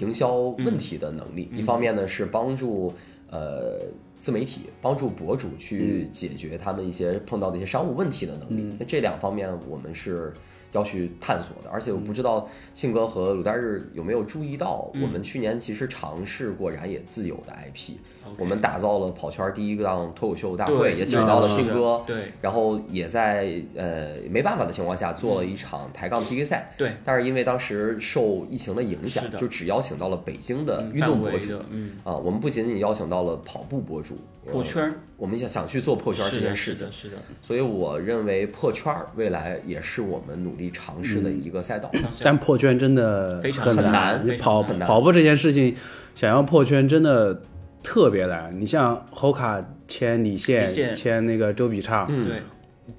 [0.00, 2.92] 营销问题的能力，一方面呢是帮助
[3.30, 3.78] 呃
[4.20, 8.76] 自媒体帮助博主去解决他们一些碰到的一些商务问题的能力。
[8.78, 10.32] 那这两方面我们是。
[10.72, 17.94] 要去探索的，而且我不知道信哥和鲁代日有没有注意到，我们去年其实尝试过燃野自有的 IP，、
[18.38, 22.32] 我们打造了跑圈第一个档脱口秀大会，也请到了信哥，对。
[22.40, 34.94] 然后也在呃没办法的情况下做了一场抬杠 PK 赛，对，但是因为当时受疫情的影响就只邀请到了北京的嗯运动博主嗯，啊，我们不仅仅邀请到了跑步博主，呃破圈儿。
[35.16, 36.80] 我们想想去做破圈这，件事情。
[36.80, 41.90] 是的，，是的，所以我认为破圈儿未来也是我们努力尝试嗯的一个赛道。
[42.22, 44.88] 但破圈真的非常很很难你跑很难。
[44.88, 45.76] 跑步这件事情，
[46.14, 47.42] 想要破圈真的
[47.82, 48.54] 特别难。
[48.58, 52.24] 你像侯卡签李现，签那个周笔畅，嗯。
[52.24, 52.42] 对，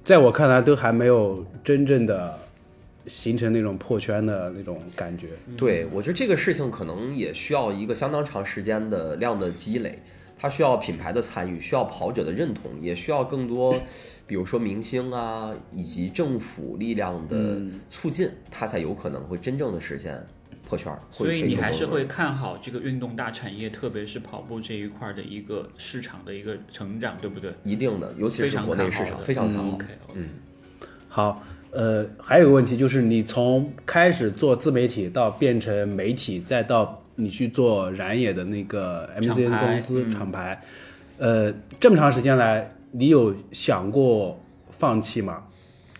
[0.04, 2.38] 在我看来都还没有真正的
[3.08, 5.26] 形成那种破圈的那种感觉。
[5.56, 9.98] 对，我觉得这个事情可能也需要一个相当长时间的量的积累，
[10.42, 13.72] 它需要品牌的参与，需要跑者的认同，也需要更多，
[14.26, 20.20] 比如说明星啊，以及政府力量的促进，它才有可能会真正的实现
[20.68, 21.00] 破圈儿。
[21.12, 27.54] 所以你还是会看好这个运动大产业，特别是跑步这一块儿的一个市场的一个成长，对不对？
[27.62, 29.74] 一定的，尤其是国内市场非常看好。
[29.76, 30.28] OK，嗯，
[31.06, 31.40] 好，
[31.70, 40.62] 呃，还有一个问题就是，你从开始做自媒体到变成媒体，再到你去做燃野的那个 MCN 公司嗯厂牌，
[41.18, 44.40] 呃，这么长时间来，你有想过
[44.70, 45.44] 放弃吗？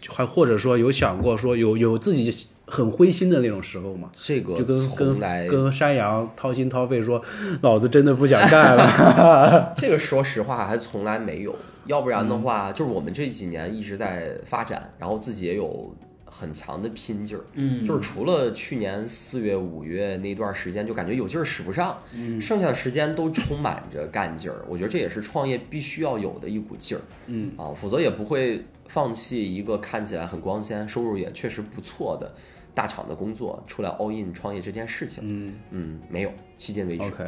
[0.08, 2.34] 还或者说有想过说有有自己
[2.66, 4.10] 很灰心的那种时候吗？
[4.16, 7.22] 这个就跟跟跟山羊掏心掏肺说，
[7.60, 9.72] 老子真的不想干了。
[9.78, 11.54] 这个说实话还从来没有，
[11.86, 15.94] 要不然的话，就是我们这几年一直在发展，然后自己也有
[16.32, 17.44] 很强的拼劲儿。
[17.52, 24.64] 嗯，就是除了去年四月、五月那段时间，就感觉有劲儿使不上，嗯剩下的时间都充满着干劲儿。
[24.66, 32.34] 我觉得这也是创业必须要有的一股劲儿，嗯啊，否则也不会放弃一个看起来很光鲜、收入也确实不错的
[32.74, 35.22] 大厂的工作，出来 all in 创业这件事情。
[35.26, 37.02] 嗯嗯，没有，迄今为止。
[37.02, 37.24] ，OK，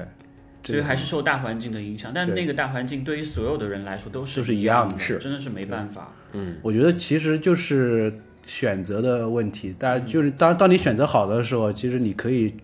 [0.65, 6.11] 所以还是受大环境的影响，但那个大环境对于所有的人来说都是都是一样的是真的是没办法。
[6.33, 12.55] 嗯，我觉得其实就是选择的问题，大家就是当当你选择好的时候，其实你可以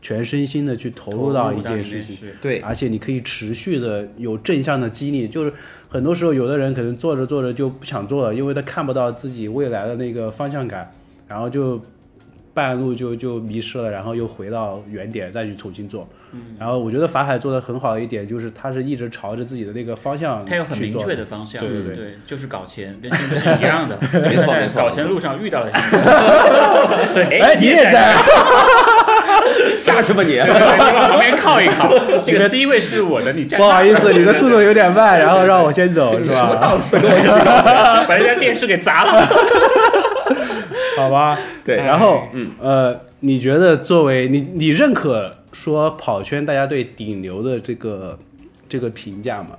[0.00, 5.26] 全身心的去投入到一件事情，情，对，而且你可以持续的有正向的激励。
[5.26, 5.52] 就是
[5.88, 10.92] 很多时候，有的人可能做着做着就不想做了，因为他看不到自己未来的那个方向感，
[11.26, 11.80] 然后就
[12.56, 16.08] 半路就就迷失了，然后又回到原点再去重新做。
[16.58, 23.98] 然后我觉得法海做的很好的一点就是，他是一直朝着自己的那个方向他有很明确的方向，对对对对就是搞钱，跟新哥是一样的。
[24.20, 25.98] 没错没错搞钱路上遇到了新哥，
[27.14, 28.16] 对， 哎，你也在。
[29.78, 30.32] 下去吧你。
[30.32, 31.88] 你往旁边靠一靠，
[32.24, 36.60] 这个 C 位是我的，你站不好意思，你的速度有点慢，然后让我先走，是什么吧？
[36.60, 39.26] 档次跟我一起搞把人家电视给砸了。
[40.96, 48.18] 好吧，对然后，嗯，呃，你觉得作为你，你认可说跑圈大家对顶流的这个
[48.68, 49.50] 这个评价吗？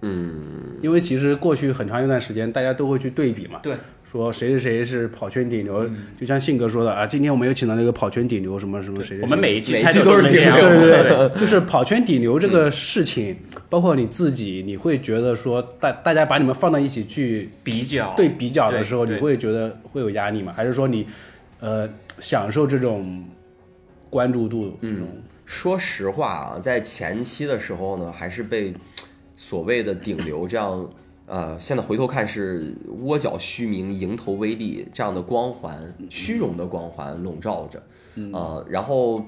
[0.00, 3.74] 嗯，因为其实过去很长一段时间，大家都会去对比嘛，对，
[4.10, 5.96] 说谁谁谁是跑圈顶流，嗯。
[6.18, 13.36] 就像信哥说的啊，今天我们又请到那个跑圈顶流什么什么谁谁谁，我们每一期每一开头期都是这样是这样，对对对对，就是跑圈顶流这个事情，
[13.68, 20.52] 包括你自己，你会觉得说大大家把你们放到一起去比较对比较的时候，你会觉得会有压力吗？
[20.56, 21.06] 还是说你
[21.60, 21.88] 呃
[22.18, 23.22] 享受这种
[24.08, 24.78] 关注度？
[24.80, 25.06] 这种？
[25.44, 28.72] 说实话啊，在前期的时候呢，还是被
[29.34, 30.90] 所谓的顶流这样，
[31.28, 37.82] 呃，现在回头看是窝角虚名、蝇头微利这样的光环、虚荣的光环笼罩着，
[38.32, 39.24] 呃，然后。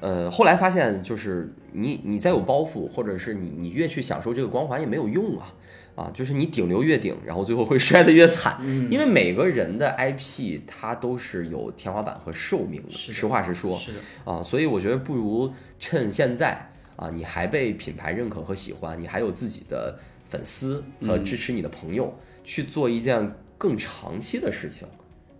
[0.00, 5.54] 呃，后来发现就是你你再有包袱，或者是你你越去享受这个光环也没有用啊。
[5.94, 8.58] 啊，就是你顶流越顶，然后最后会 摔得越惨，
[8.90, 19.96] 因为每个人的 IP 它都是有天花板和寿命的，的实话实说是的，啊，所以我觉得不如趁现在啊，你还被品牌认可和喜欢，你还有自己的
[20.34, 22.12] 粉丝和支持你的朋友，
[22.42, 24.88] 去做一件更长期的事情。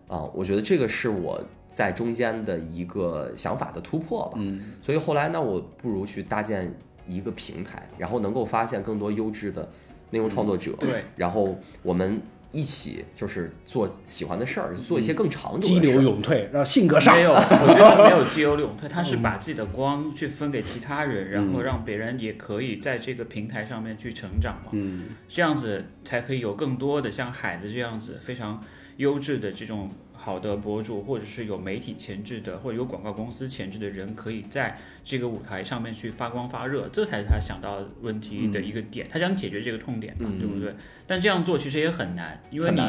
[0.06, 4.38] 啊，我觉得这个是我在中间的一个想法的突破吧。
[4.40, 6.72] 嗯，所以后来那我不如去搭建
[7.08, 9.68] 一个平台，然后能够发现更多优质的
[10.10, 12.22] 内容创作者，对，然后我们
[12.54, 17.22] 一起就是做喜欢的事儿，做一些更长久的激流勇退，让性格上没。
[17.22, 24.70] 有，我觉得 没有激流勇退，他是把自己的光去分给其他人，然后让别人也可以在这个平台上面去成长嘛。
[24.72, 28.62] 嗯，这样子才可以有更多的像海子这样子非常
[28.98, 29.90] 优质的这种
[30.24, 40.74] 好的博主，或者是有媒体潜质的，或者有广告公司潜质的人，可以在这个舞台上面去发光发热，这才是他想到问题的一个点，他想解决这个痛点嘛，嗯对不对？
[41.06, 42.80] 但这样做其实也很难，因为你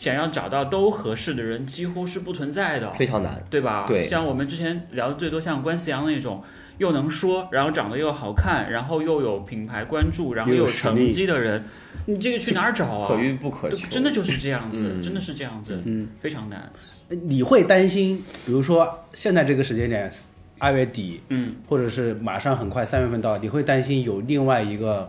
[0.00, 2.92] 想要找到都合适的人，几乎是不存在的。
[2.94, 3.40] 非常难。
[3.48, 3.84] 对吧？
[3.86, 6.42] 对像我们之前聊的最多像关思阳那种，
[6.80, 11.62] 又能说，然后长得又好看，然后又有品牌关注，然后又有有成绩的人，
[12.06, 13.06] 你这个去哪儿找啊？
[13.06, 16.72] 可遇不可求，真的就是这样子，嗯真的是这样子，嗯，非常难。
[17.10, 20.10] 你会担心，比如说现在这个时间点，
[20.56, 25.06] 二月底，嗯，或者是马上很快三月份到，你会担心有另外一个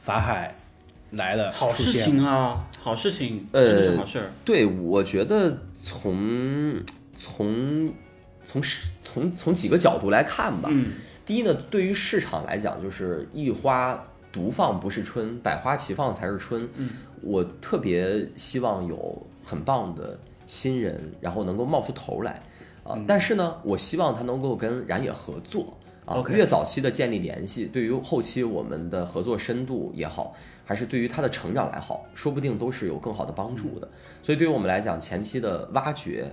[0.00, 0.54] 法海
[1.10, 4.30] 来了好事情啊，好事情，呃真的是好事儿。
[4.42, 6.76] 对，我觉得从
[7.14, 7.92] 从
[8.42, 10.70] 从市从从几个角度来看吧。
[10.72, 10.86] 嗯，
[11.30, 16.68] 第一呢，对于市场来讲，就是一花独放不是春，百花齐放才是春。
[16.74, 16.90] 嗯，
[17.22, 20.18] 我特别希望有很棒的
[20.48, 22.42] 新人，然后能够冒出头来
[22.82, 22.98] 啊。
[23.06, 33.88] 但是呢，我希望他能够跟燃野合作啊越早期的建立联系，对于后期我们的合作深度也好，还是对于他的成长来好，说不定都是有更好的帮助的。
[34.20, 36.28] 所以对于我们来讲，前期的挖掘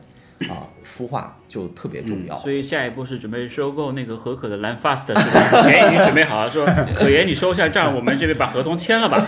[0.49, 2.37] 啊、孵化就特别重要。
[2.37, 5.61] 所以下一步是准备收购那个可可的蓝 fast 是吧？
[5.63, 6.65] 钱已经准备好了，说
[6.95, 9.27] 可爷你收下账，我们这边把合同签了吧。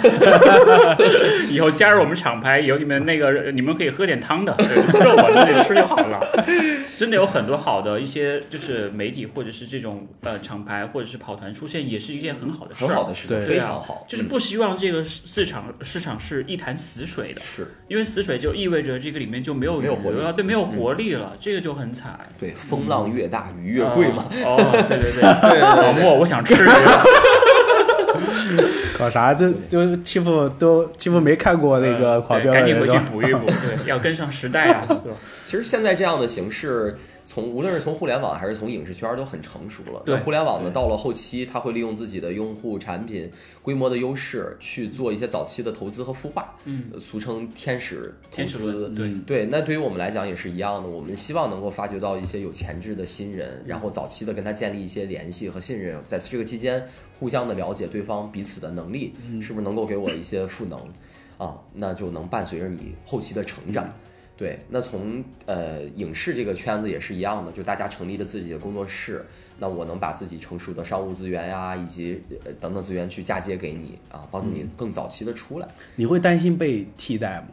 [1.50, 6.20] 以后加入我们厂牌，有你们那个你们可以喝点汤的，对肉往这里吃就好了。
[7.00, 12.88] 真的有很多好的一些就是媒体或者是这种呃厂牌或者是跑团出现，也是一件很好的事儿。
[12.90, 22.20] 很好的事情，对非常好，嗯就是不希望这个市场市场是一潭死水的，是因为死水就意味着这个里面就没有没有活对，没有活力了，这个就很惨。
[22.40, 24.26] 对，风浪越大，鱼越贵嘛。
[24.46, 24.86] 哦。
[24.88, 26.72] 对，对对对，老莫，我想吃这个。
[28.98, 35.18] 搞啥都都欺负都欺负没看过那个狂飙的赶紧回去补一补，对，要跟上时代啊，对吧？
[35.46, 36.98] 其实现在这样的形式，
[37.30, 40.02] 从无论是从互联网还是从影视圈都很成熟了。
[40.04, 48.90] 对那互联网呢，到了后期，它会利用自己的用户、产品规模的优势，去做一些早期的投资和孵化，嗯，俗称天使投资，。
[48.96, 50.90] 对，对，那对于我们来讲也是一样的。
[50.90, 56.84] 我们希望能够发掘到一些有潜质的新人，然后早期的跟他建立一些联系和信任，在这个期间
[57.20, 60.80] 互相的了解对方彼此的能力，是不是能够给我一些赋能
[61.38, 61.60] 啊？
[61.76, 63.88] 那就能伴随着你后期的成长。
[64.40, 69.26] 对，那从呃影视这个圈子也是一样的，就大家成立了自己的工作室，
[69.58, 75.68] 那我能把自己成熟的商务资源呀，以及呃等等资源去嫁接给你啊，帮助你更早期的出来。
[75.98, 77.48] 你会担心被替代吗？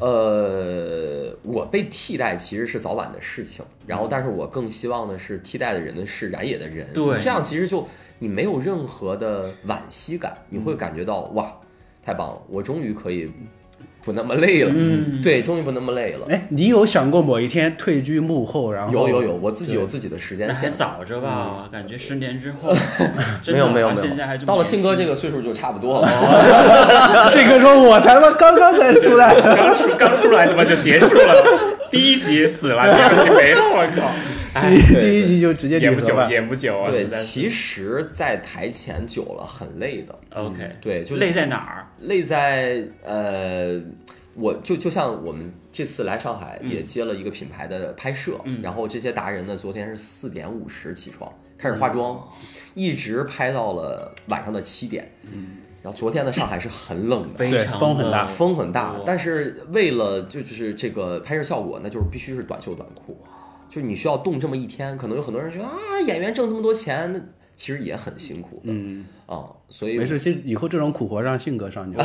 [0.00, 7.86] 呃，我被替代其实是早晚的事情，然后但是我更希望的是替代的人呢是燃野的人，对这样其实就
[8.18, 11.52] 你没有任何的惋惜感，你会感觉到哇，
[12.04, 13.30] 太棒了，我终于可以
[14.04, 16.26] 不那么累了，嗯对，终于不那么累了。
[16.30, 20.72] 哎，你有想过某一天退居幕后，然后有有有，我自己有自己的时间线。
[20.72, 21.68] 早着吧？
[21.70, 22.72] 感觉十年之后，
[23.42, 27.28] 真没的有没有没有现在还有，到了信哥这个岁数就差不多了。
[27.30, 31.44] 信哥说我才他妈刚刚才出来， 刚出刚出来他妈就结束了，
[31.90, 34.08] 第一集死了，第二集没了，我靠！
[34.54, 36.16] 哎，第第一集就直接演不久。
[36.28, 36.90] 演不久啊！
[36.90, 40.18] 对，其实，在台前久了很累的。
[40.34, 41.86] OK，对，就累在哪儿？
[42.00, 43.80] 累在呃，
[44.34, 52.22] 我就就像我们这次来上海也接了一个品牌的拍摄，嗯然后这些达人呢，昨天是四点五十起床开始化妆，
[52.74, 55.10] 一直拍到了晚上的七点。
[55.22, 57.34] 嗯，然后昨天的上海是很冷的。
[57.38, 63.20] 对非常风很大风很大，但是为了就就是这个拍摄效果，那就是必须是短袖短裤，
[63.68, 64.96] 就是你需要动这么一天。
[64.96, 65.72] 可能有很多人觉得啊，
[66.06, 67.20] 演员挣这么多钱，那
[67.56, 72.04] 其实也很辛苦的嗯，啊、所以没事，以以后这种苦活让性格上就 我。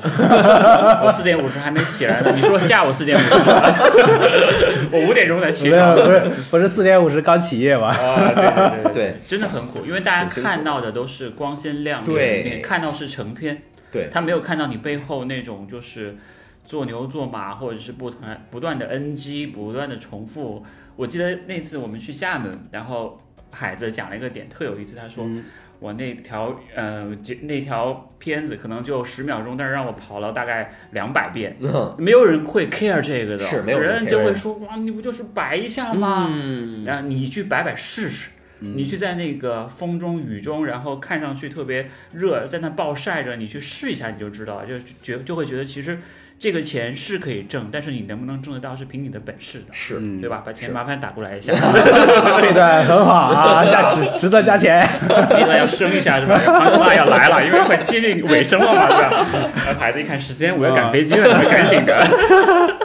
[0.00, 0.08] 是
[1.04, 2.32] 我四点五十还没起来呢。
[2.34, 3.34] 你说下午四点五十，
[4.90, 5.94] 我五点钟才起床。
[5.94, 7.88] 不是不是四点五十刚起夜吧？
[7.88, 13.62] 啊，对对对对真的很苦，因为大家看到的都是光鲜亮丽的一面，看到是成片，
[13.92, 16.16] 对他没有看到你背后那种就是
[16.64, 20.64] 做牛做马，或者是不断不断的 NG，不断的重复。
[20.96, 23.18] 我记得那次我们去厦门，然后
[23.50, 25.24] 海子讲了一个点特有意思，他说。
[25.24, 25.44] 嗯
[25.80, 36.30] 我那条呃这那条片子可能就十秒钟，但是让我跑了大概两百遍，嗯没有人会 care 这个的，是没有人人就会说哇，你不就是摆一下吗？
[36.32, 38.30] 嗯，然后你去摆摆试试，
[38.60, 45.98] 你去在那个风中雨中，然后看上去特别热，在那暴晒着，你去试一下你就知道，就觉就会觉得其实
[46.38, 50.42] 这个钱是可以挣，但是你能不能挣得到是凭你的本事的，是嗯对吧？
[50.44, 51.54] 把钱麻烦打过来一下，
[52.40, 54.86] 这段很好啊，加值 值得加钱。
[55.30, 56.38] 这段要升一下是吧？
[56.44, 59.26] 庞师大要来了，因为快接近尾声了嘛，对吧？
[59.66, 62.76] 然后孩子一看时间，我要赶飞机了，你 们赶紧的。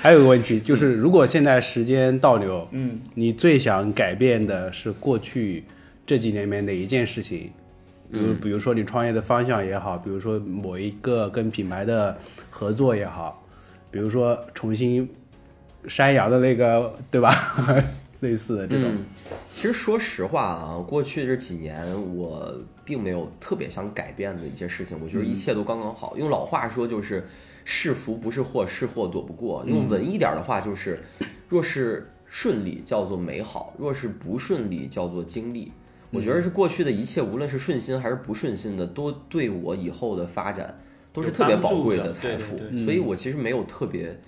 [0.00, 5.64] 还有个问题就是，如果现在时间倒流，嗯，你最想改变的是过去
[6.06, 7.50] 这几年里面哪一件事情？
[8.12, 12.16] 比如，比如说你创业的方向也好，比如说某一个跟品牌的
[12.50, 13.42] 合作也好，
[13.90, 15.08] 比如说重新
[15.88, 17.34] 山羊的那个，对吧？
[18.20, 19.04] 类似的这种，嗯，
[19.50, 21.84] 其实说实话啊，过去这几年
[22.14, 22.54] 我
[22.84, 26.16] 并没有特别想改变的一些事情，我觉得一切都刚刚好。
[26.16, 27.26] 用老话说就是
[27.64, 29.64] “是福不是祸，是祸躲不过”。
[29.66, 31.02] 用文一点的话就是，
[31.48, 35.72] 若是顺利叫做美好，若是不顺利叫做经历。
[36.12, 40.78] 我觉得是过去的一切，无论是顺心还是不顺心的，都对我以后的发展
[41.12, 42.68] 都是特别宝贵的财富对。
[42.70, 44.18] 对所以我其实没有特别，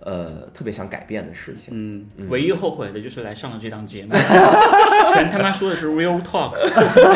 [0.00, 1.68] 呃，特别想改变的事情。
[1.72, 4.10] 嗯，唯一后悔的就是来上了这档节目，
[5.12, 6.52] 全他妈说的是 real talk，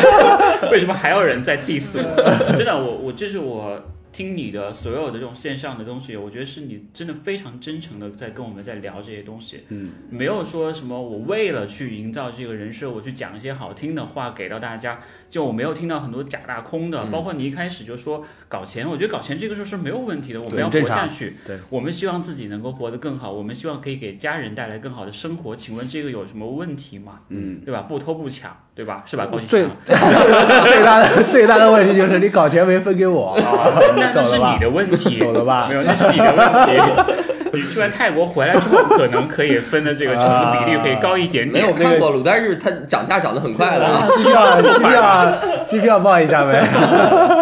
[0.71, 2.53] 为什么还有人在 diss 我？
[2.55, 3.81] 真的，我我这是我
[4.11, 14.99] 听你的所有的这种线上的东西，我觉得是你真的非常真诚的在跟我们在聊这些东西，嗯，没有说什么我为了去营造这个人设，我去讲一些好听的话给到大家，
[15.29, 25.55] 就我没有听到很多假大空的，包括你一开始就说搞钱，我觉得搞钱这个事儿是没有问题的，我们要活下去，对，我们希望自己能够活得更好，我们希望可以给家人带来更好的生活。
[25.55, 27.19] 请问这个有什么问题吗？
[27.29, 27.81] 嗯，对吧？
[27.81, 29.03] 不偷不抢，对吧？
[29.05, 29.25] 是吧？
[29.25, 33.37] 高启最，最大的 最大的问题就是你搞钱没分给我，
[34.01, 37.21] 那 那是你的问题， 懂了吧 没有，那是你的问题。
[37.53, 41.61] 你去完泰国回来之后，可能可以分的这个成的比例可以高一点点。
[41.65, 44.07] 没有看过鲁丹日，它涨价涨得很快的啊。
[44.15, 46.65] 机票机票机票报一下呗。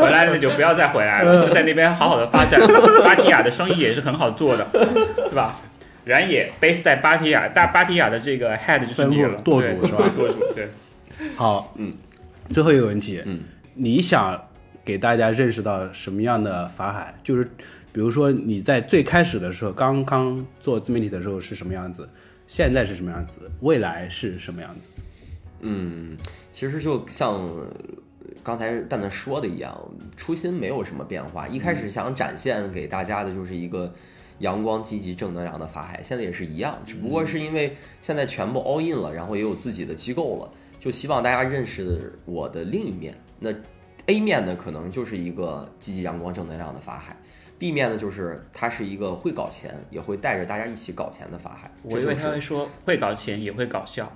[0.01, 2.59] 回来了就不要再回来了，就在那边好好的发展。
[3.05, 5.55] 芭提雅的生意也是很好做的，对吧？
[6.05, 10.67] 然也 base 在芭提雅，大芭提雅的这个 head 就是你了，舵主是吧舵主对。
[11.35, 11.93] 好，嗯，
[12.47, 13.41] 最后一个问题，嗯，
[13.75, 14.41] 你想
[14.89, 17.13] 给大家认识到什么样的法海？
[17.23, 17.43] 就是
[17.91, 22.09] 比如说你在最开始的时候，刚刚做自媒体的时候是什么样子，
[22.47, 24.87] 现在是什么样子，未来是什么样子？
[25.59, 26.17] 嗯，
[26.51, 27.39] 其实就像
[28.41, 29.79] 刚才蛋蛋说的一样，
[30.17, 31.47] 初心没有什么变化。
[31.47, 33.93] 一开始想展现给大家的就是一个
[34.39, 43.13] 阳光、积极、正能量的法海，现在也是一样，只不过是因为现在全部 all in 了，然后也有自己的机构了，就希望大家认识我的另一面。
[43.39, 43.53] 那
[44.05, 47.15] A 面呢，可能就是一个积极、阳光、正能量的法海。
[47.59, 51.69] B 面呢，就是他是一个会搞钱，也会带着大家一起搞钱的法海。
[51.83, 54.09] 我以为他会说会搞钱也会搞笑，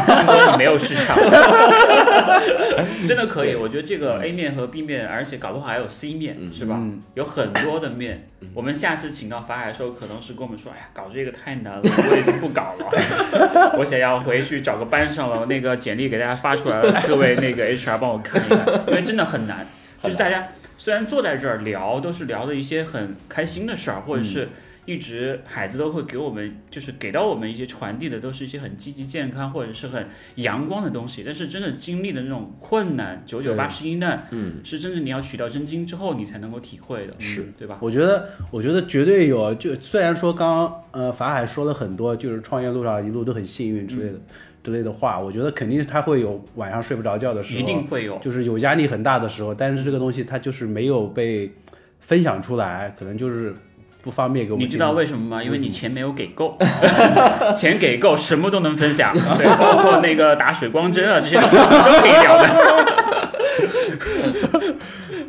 [0.56, 1.14] 没有市场，
[3.06, 3.54] 真的可以。
[3.54, 6.76] 我觉得这个 A 面和 B 面，而且搞不好还有 C 面，嗯是吧？
[6.78, 8.26] 嗯有很多的面。
[8.54, 19.66] 我们下次请到法海的时候，可能是跟我们说：“哎呀，搞这个太难了，我已经不搞了， 我想要回去找个班上了，那个简历给大家发出来了，各位那个 HR 帮我看一看，因为真的很难。
[19.98, 20.46] 就是大家
[20.78, 24.48] 虽然坐在这儿聊，都是聊的一些很开心的事儿，或者是
[24.84, 30.06] 一直孩子都会给我们，就是给到我们一些传递的，都是一些很积极健康或者是很
[30.36, 31.22] 阳光的东西。
[31.26, 37.78] 但是真的经历的那种困难，九九八十一难，嗯，是真的你要取到真经之后，你才能够体会的，是嗯对吧？
[37.80, 39.52] 我觉得，我觉得绝对有。
[39.56, 44.20] 就虽然说刚刚呃法海说了很多，就是创业路上一路都很幸运之类的、
[44.66, 48.18] 之类的话，我觉得肯定他会有晚上睡不着觉的时候，一定会有。
[48.18, 51.52] 就是有压力很大的时候，但是这个东西它就是没有被
[52.00, 53.54] 分享出来，可能就是
[54.02, 54.64] 不方便给我们。
[54.66, 55.40] 你知道为什么吗？
[55.40, 56.58] 因为你钱没有给够，
[57.56, 63.15] 钱给够，什么都能分享，对，包括那个打水光针啊，这些东西都可以聊的。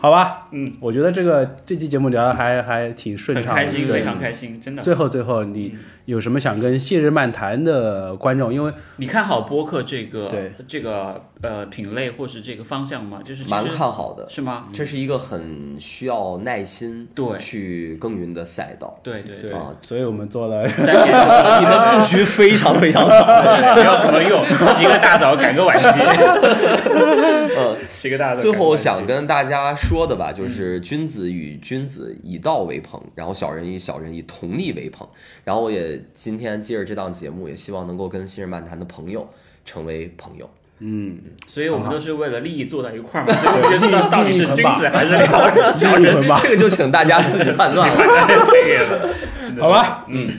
[0.07, 0.47] 好吧？
[0.51, 4.81] 嗯，我觉得这个这期节目聊的还还挺顺畅开心，对非常开心，真的。
[4.81, 8.53] 最后最后，你有什么想跟谢日漫谈的观众？
[8.53, 13.19] 因为你看好播客这个对这个呃品类或是这个方向吗？
[13.21, 14.25] 就是其蛮看好的。
[14.29, 14.67] 是吗？
[14.71, 18.97] 这是一个很需要耐心对去耕耘的赛道。
[19.03, 23.09] 对对对啊，所以我们做了三年的你的布局非常非常好。
[23.75, 24.41] 没有什么用，
[24.73, 26.01] 起个大早赶个晚集，
[27.57, 28.41] 嗯，起个大早。
[28.41, 35.07] 最后想跟大家说的吧，就是君子与君子以道为朋，然后小人与小人以同利为朋。
[35.43, 39.27] 然后我也今天接着这档节目，也希望能够跟新人漫谈的朋友
[39.65, 40.49] 成为朋友。
[40.79, 41.17] 嗯，
[41.47, 45.73] 所以我们都是为了利益坐在一块儿嘛，所以我就知道到底是君子还是小人。
[45.73, 47.97] 小人利益捆绑 这个就请大家自己判断了。
[49.59, 50.29] 好吧，嗯，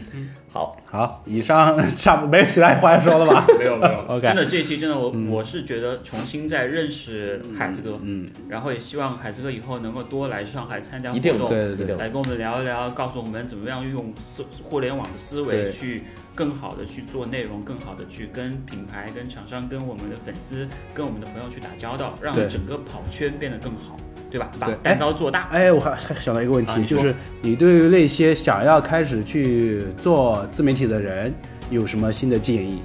[0.53, 3.47] 好，好，以上差不没有其他话要说了吧？
[3.59, 3.99] 没 有没有。
[4.09, 11.97] OK 真的这期真的我、我是觉得重新再认识海子哥，嗯，然后也希望海子哥以后能够多来上海参加活动，对对对。
[11.97, 23.95] 来跟我们聊一聊，告诉我们怎么样运用思互联网的思维去更好的去做内容，更好的去跟品牌、跟厂商、跟我们的粉丝、跟我们的朋友去打交道，让整个跑圈变得更好，
[24.31, 24.51] 对吧？
[24.59, 25.49] 把蛋糕做大。
[25.53, 31.33] 哎，我还还想到一个问题，啊就是你对于那些想要开始去做自媒体的人
[31.71, 32.83] 有什么新的建议？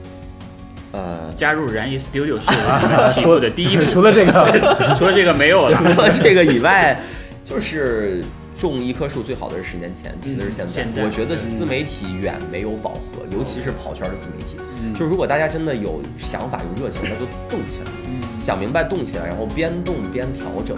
[0.92, 5.74] 呃，加入燃一 Studio 是 我们起步的第一步， 除了这个，除了这个没有了。
[5.96, 7.00] 除了这个以外，
[7.44, 8.24] 就是
[8.58, 10.72] 种一棵树最好的是十年前，其次是现在。
[10.72, 14.58] 现在我觉得自媒体远没有饱和，尤其是跑圈的自媒体。
[14.86, 20.76] 嗯就如果大家真的有想法、有热情，那就动起来，嗯，想明白动起来，然后边动边调整。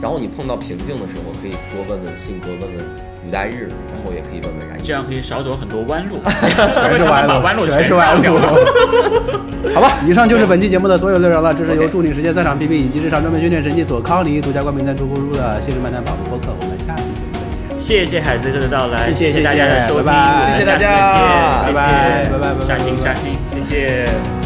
[0.00, 2.78] 然后你碰到瓶颈的时候，可以多问问信哥，问问
[3.26, 4.84] 五代日，然后也可以问问燃野。
[4.84, 8.16] 这样可以少走很多弯路， 全是弯路，把弯路全是弯。
[9.74, 11.52] 好吧，以上就是本期节目的所有内容了。
[11.52, 17.40] 这是由助理实践赛场 PP 以及日常专门训练神器所康尼独家冠名赞助播出的《新日漫谈跑步播客》，我们下期节目再
[17.74, 17.80] 见。
[17.80, 20.12] 谢谢海子哥的到来，谢谢谢大家的收听，
[20.46, 24.37] 谢谢大家拜拜谢谢拜拜拜拜杀青拜拜杀青，谢谢。